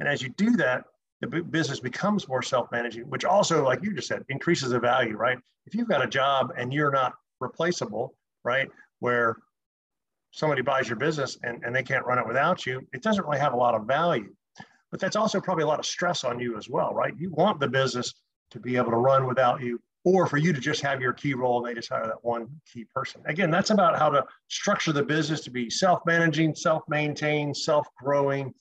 And 0.00 0.08
as 0.08 0.20
you 0.22 0.30
do 0.30 0.56
that, 0.56 0.82
the 1.20 1.28
business 1.28 1.78
becomes 1.78 2.26
more 2.26 2.42
self-managing, 2.42 3.04
which 3.04 3.24
also, 3.24 3.64
like 3.64 3.80
you 3.84 3.94
just 3.94 4.08
said, 4.08 4.24
increases 4.28 4.70
the 4.70 4.80
value, 4.80 5.16
right? 5.16 5.38
If 5.66 5.74
you've 5.76 5.88
got 5.88 6.02
a 6.02 6.08
job 6.08 6.52
and 6.56 6.74
you're 6.74 6.90
not 6.90 7.12
replaceable, 7.38 8.16
right, 8.42 8.68
where 8.98 9.36
somebody 10.32 10.62
buys 10.62 10.88
your 10.88 10.96
business 10.96 11.38
and, 11.44 11.62
and 11.62 11.72
they 11.72 11.84
can't 11.84 12.04
run 12.06 12.18
it 12.18 12.26
without 12.26 12.66
you, 12.66 12.80
it 12.92 13.02
doesn't 13.02 13.24
really 13.24 13.38
have 13.38 13.52
a 13.52 13.56
lot 13.56 13.76
of 13.76 13.86
value. 13.86 14.34
But 14.90 14.98
that's 14.98 15.14
also 15.14 15.40
probably 15.40 15.62
a 15.62 15.68
lot 15.68 15.78
of 15.78 15.86
stress 15.86 16.24
on 16.24 16.40
you 16.40 16.56
as 16.56 16.68
well, 16.68 16.92
right? 16.92 17.14
You 17.16 17.30
want 17.30 17.60
the 17.60 17.68
business 17.68 18.14
to 18.50 18.58
be 18.58 18.76
able 18.76 18.90
to 18.90 18.96
run 18.96 19.28
without 19.28 19.60
you, 19.60 19.80
or 20.04 20.26
for 20.26 20.38
you 20.38 20.52
to 20.52 20.60
just 20.60 20.80
have 20.80 21.00
your 21.00 21.12
key 21.12 21.34
role 21.34 21.58
and 21.58 21.68
they 21.68 21.74
just 21.74 21.90
hire 21.90 22.06
that 22.06 22.24
one 22.24 22.48
key 22.70 22.84
person. 22.94 23.20
Again, 23.26 23.50
that's 23.50 23.70
about 23.70 23.98
how 23.98 24.08
to 24.08 24.24
structure 24.48 24.92
the 24.92 25.02
business 25.02 25.40
to 25.42 25.50
be 25.50 25.68
self-managing, 25.68 26.54
self-maintained, 26.54 27.56
self-growing, 27.56 28.54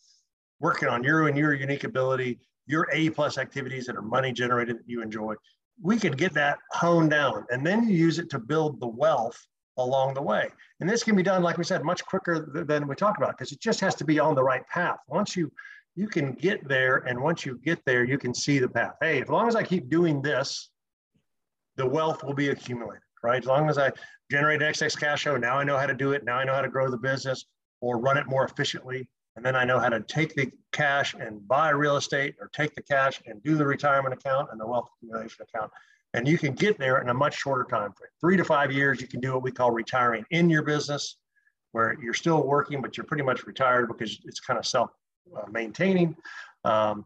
working 0.60 0.90
on 0.90 1.04
your 1.04 1.28
and 1.28 1.38
your 1.38 1.54
unique 1.54 1.86
ability 1.86 2.40
your 2.70 2.88
A 2.94 3.10
plus 3.10 3.38
activities 3.38 3.88
that 3.88 3.98
are 3.98 4.02
money 4.02 4.32
generated 4.32 4.78
that 4.78 4.88
you 4.88 5.02
enjoy. 5.02 5.36
we 5.82 5.98
could 5.98 6.18
get 6.18 6.34
that 6.34 6.60
honed 6.72 7.10
down 7.10 7.46
and 7.50 7.66
then 7.66 7.88
you 7.88 7.96
use 7.96 8.20
it 8.20 8.30
to 8.30 8.38
build 8.38 8.80
the 8.80 8.88
wealth 8.88 9.40
along 9.78 10.14
the 10.14 10.22
way. 10.22 10.50
And 10.80 10.90
this 10.90 11.04
can 11.04 11.16
be 11.16 11.24
done, 11.24 11.42
like 11.42 11.58
we 11.58 11.64
said, 11.64 11.84
much 11.84 12.06
quicker 12.06 12.66
than 12.68 12.88
we 12.88 12.96
talked 12.96 13.18
about 13.18 13.38
because 13.38 13.52
it 13.52 13.62
just 13.62 13.80
has 13.80 13.96
to 13.96 14.06
be 14.06 14.20
on 14.20 14.36
the 14.36 14.44
right 14.44 14.68
path. 14.68 15.00
Once 15.08 15.36
you 15.36 15.52
you 15.96 16.08
can 16.08 16.32
get 16.34 16.66
there, 16.68 16.98
and 17.08 17.20
once 17.20 17.46
you 17.46 17.58
get 17.58 17.84
there, 17.84 18.06
you 18.06 18.18
can 18.18 18.34
see 18.34 18.60
the 18.60 18.70
path. 18.70 18.94
Hey, 19.02 19.22
as 19.22 19.28
long 19.28 19.50
as 19.50 19.56
I 19.56 19.64
keep 19.64 19.90
doing 19.90 20.22
this, 20.22 20.70
the 21.80 21.86
wealth 21.86 22.24
will 22.26 22.34
be 22.34 22.50
accumulated, 22.50 23.02
right? 23.24 23.42
As 23.42 23.48
long 23.48 23.70
as 23.70 23.78
I 23.78 23.92
generate 24.30 24.62
excess 24.62 24.98
cash 24.98 25.24
flow, 25.24 25.38
now 25.38 25.58
I 25.58 25.64
know 25.64 25.78
how 25.78 25.88
to 25.88 25.94
do 25.94 26.12
it. 26.12 26.26
Now 26.26 26.36
I 26.36 26.44
know 26.44 26.54
how 26.54 26.62
to 26.62 26.68
grow 26.68 26.92
the 26.92 26.98
business 26.98 27.46
or 27.80 27.98
run 27.98 28.18
it 28.18 28.28
more 28.28 28.44
efficiently. 28.44 29.10
And 29.38 29.46
then 29.46 29.56
I 29.56 29.64
know 29.64 29.80
how 29.80 29.88
to 29.88 30.02
take 30.02 30.36
the 30.36 30.52
cash 30.74 31.14
and 31.14 31.48
buy 31.48 31.70
real 31.70 31.96
estate 31.96 32.36
or 32.42 32.50
take 32.50 32.76
the 32.76 32.82
cash 32.84 33.22
and 33.26 33.42
do 33.44 33.56
the 33.56 33.66
retirement 33.66 34.14
account 34.14 34.50
and 34.52 34.60
the 34.60 34.68
wealth 34.68 34.90
accumulation 34.98 35.46
account. 35.48 35.72
And 36.14 36.28
you 36.28 36.38
can 36.38 36.54
get 36.54 36.78
there 36.78 37.02
in 37.02 37.08
a 37.08 37.14
much 37.14 37.38
shorter 37.38 37.64
time 37.64 37.94
frame. 37.94 38.10
Three 38.20 38.36
to 38.36 38.44
five 38.44 38.74
years, 38.74 39.00
you 39.00 39.08
can 39.08 39.22
do 39.22 39.32
what 39.32 39.44
we 39.44 39.52
call 39.52 39.72
retiring 39.72 40.26
in 40.32 40.50
your 40.50 40.64
business, 40.64 41.16
where 41.72 41.96
you're 42.04 42.14
still 42.14 42.46
working, 42.46 42.82
but 42.82 42.98
you're 42.98 43.06
pretty 43.06 43.24
much 43.24 43.48
retired 43.48 43.88
because 43.88 44.20
it's 44.26 44.42
kind 44.42 44.60
of 44.60 44.66
self 44.66 44.90
uh, 45.38 45.44
maintaining. 45.50 46.18
Um, 46.66 47.06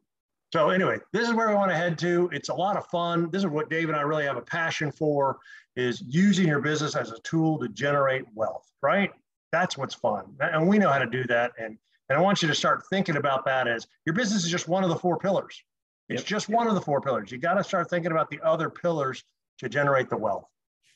so 0.53 0.69
anyway, 0.69 0.99
this 1.11 1.27
is 1.27 1.33
where 1.33 1.49
we 1.49 1.55
want 1.55 1.71
to 1.71 1.75
head 1.75 1.97
to. 1.97 2.29
It's 2.31 2.49
a 2.49 2.53
lot 2.53 2.77
of 2.77 2.85
fun. 2.85 3.31
This 3.31 3.39
is 3.39 3.47
what 3.47 3.71
Dave 3.71 3.89
and 3.89 3.97
I 3.97 4.01
really 4.01 4.25
have 4.25 4.37
a 4.37 4.41
passion 4.43 4.91
for 4.91 5.39
is 5.75 6.03
using 6.07 6.47
your 6.47 6.59
business 6.61 6.95
as 6.95 7.11
a 7.11 7.17
tool 7.21 7.57
to 7.57 7.67
generate 7.69 8.25
wealth, 8.35 8.69
right? 8.83 9.09
That's 9.51 9.79
what's 9.79 9.95
fun. 9.95 10.25
And 10.39 10.67
we 10.67 10.77
know 10.77 10.91
how 10.91 10.99
to 10.99 11.07
do 11.07 11.23
that. 11.23 11.53
And, 11.57 11.79
and 12.07 12.19
I 12.19 12.21
want 12.21 12.43
you 12.43 12.47
to 12.49 12.53
start 12.53 12.83
thinking 12.91 13.17
about 13.17 13.45
that 13.45 13.67
as 13.67 13.87
your 14.05 14.13
business 14.13 14.45
is 14.45 14.51
just 14.51 14.67
one 14.67 14.83
of 14.83 14.91
the 14.91 14.95
four 14.95 15.17
pillars. 15.17 15.59
It's 16.07 16.21
yep. 16.21 16.27
just 16.27 16.49
one 16.49 16.67
of 16.67 16.75
the 16.75 16.81
four 16.81 17.01
pillars. 17.01 17.31
You 17.31 17.39
got 17.39 17.55
to 17.55 17.63
start 17.63 17.89
thinking 17.89 18.11
about 18.11 18.29
the 18.29 18.39
other 18.43 18.69
pillars 18.69 19.23
to 19.57 19.67
generate 19.67 20.07
the 20.11 20.17
wealth. 20.17 20.45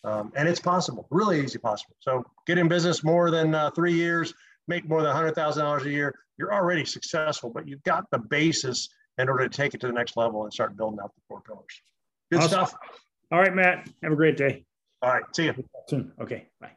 Um, 0.04 0.32
and 0.36 0.48
it's 0.48 0.60
possible, 0.60 1.08
really 1.10 1.42
easy 1.44 1.58
possible. 1.58 1.96
So 2.02 2.24
get 2.46 2.60
in 2.60 2.68
business 2.68 3.04
more 3.04 3.32
than 3.32 3.56
uh, 3.56 3.72
three 3.72 3.94
years, 3.94 4.36
make 4.68 4.88
more 4.88 5.02
than 5.02 5.16
$100,000 5.16 5.84
a 5.84 5.90
year. 5.90 6.14
You're 6.38 6.54
already 6.54 6.86
successful, 6.86 7.50
but 7.50 7.68
you've 7.68 7.82
got 7.82 8.06
the 8.12 8.20
basis 8.20 8.90
in 9.18 9.30
order 9.30 9.48
to 9.48 9.56
take 9.56 9.74
it 9.74 9.82
to 9.82 9.88
the 9.88 9.94
next 9.94 10.18
level 10.18 10.44
and 10.44 10.54
start 10.54 10.78
building 10.78 11.00
out 11.02 11.14
the 11.16 11.22
four 11.28 11.42
pillars. 11.42 11.82
Good 12.32 12.40
awesome. 12.40 12.50
stuff. 12.50 12.76
All 13.32 13.40
right, 13.40 13.54
Matt. 13.54 13.90
Have 14.04 14.12
a 14.12 14.16
great 14.16 14.38
day. 14.38 14.66
All 15.02 15.14
right. 15.14 15.24
See 15.36 15.46
you 15.46 15.54
soon. 15.88 16.12
Okay. 16.20 16.48
Bye. 16.60 16.72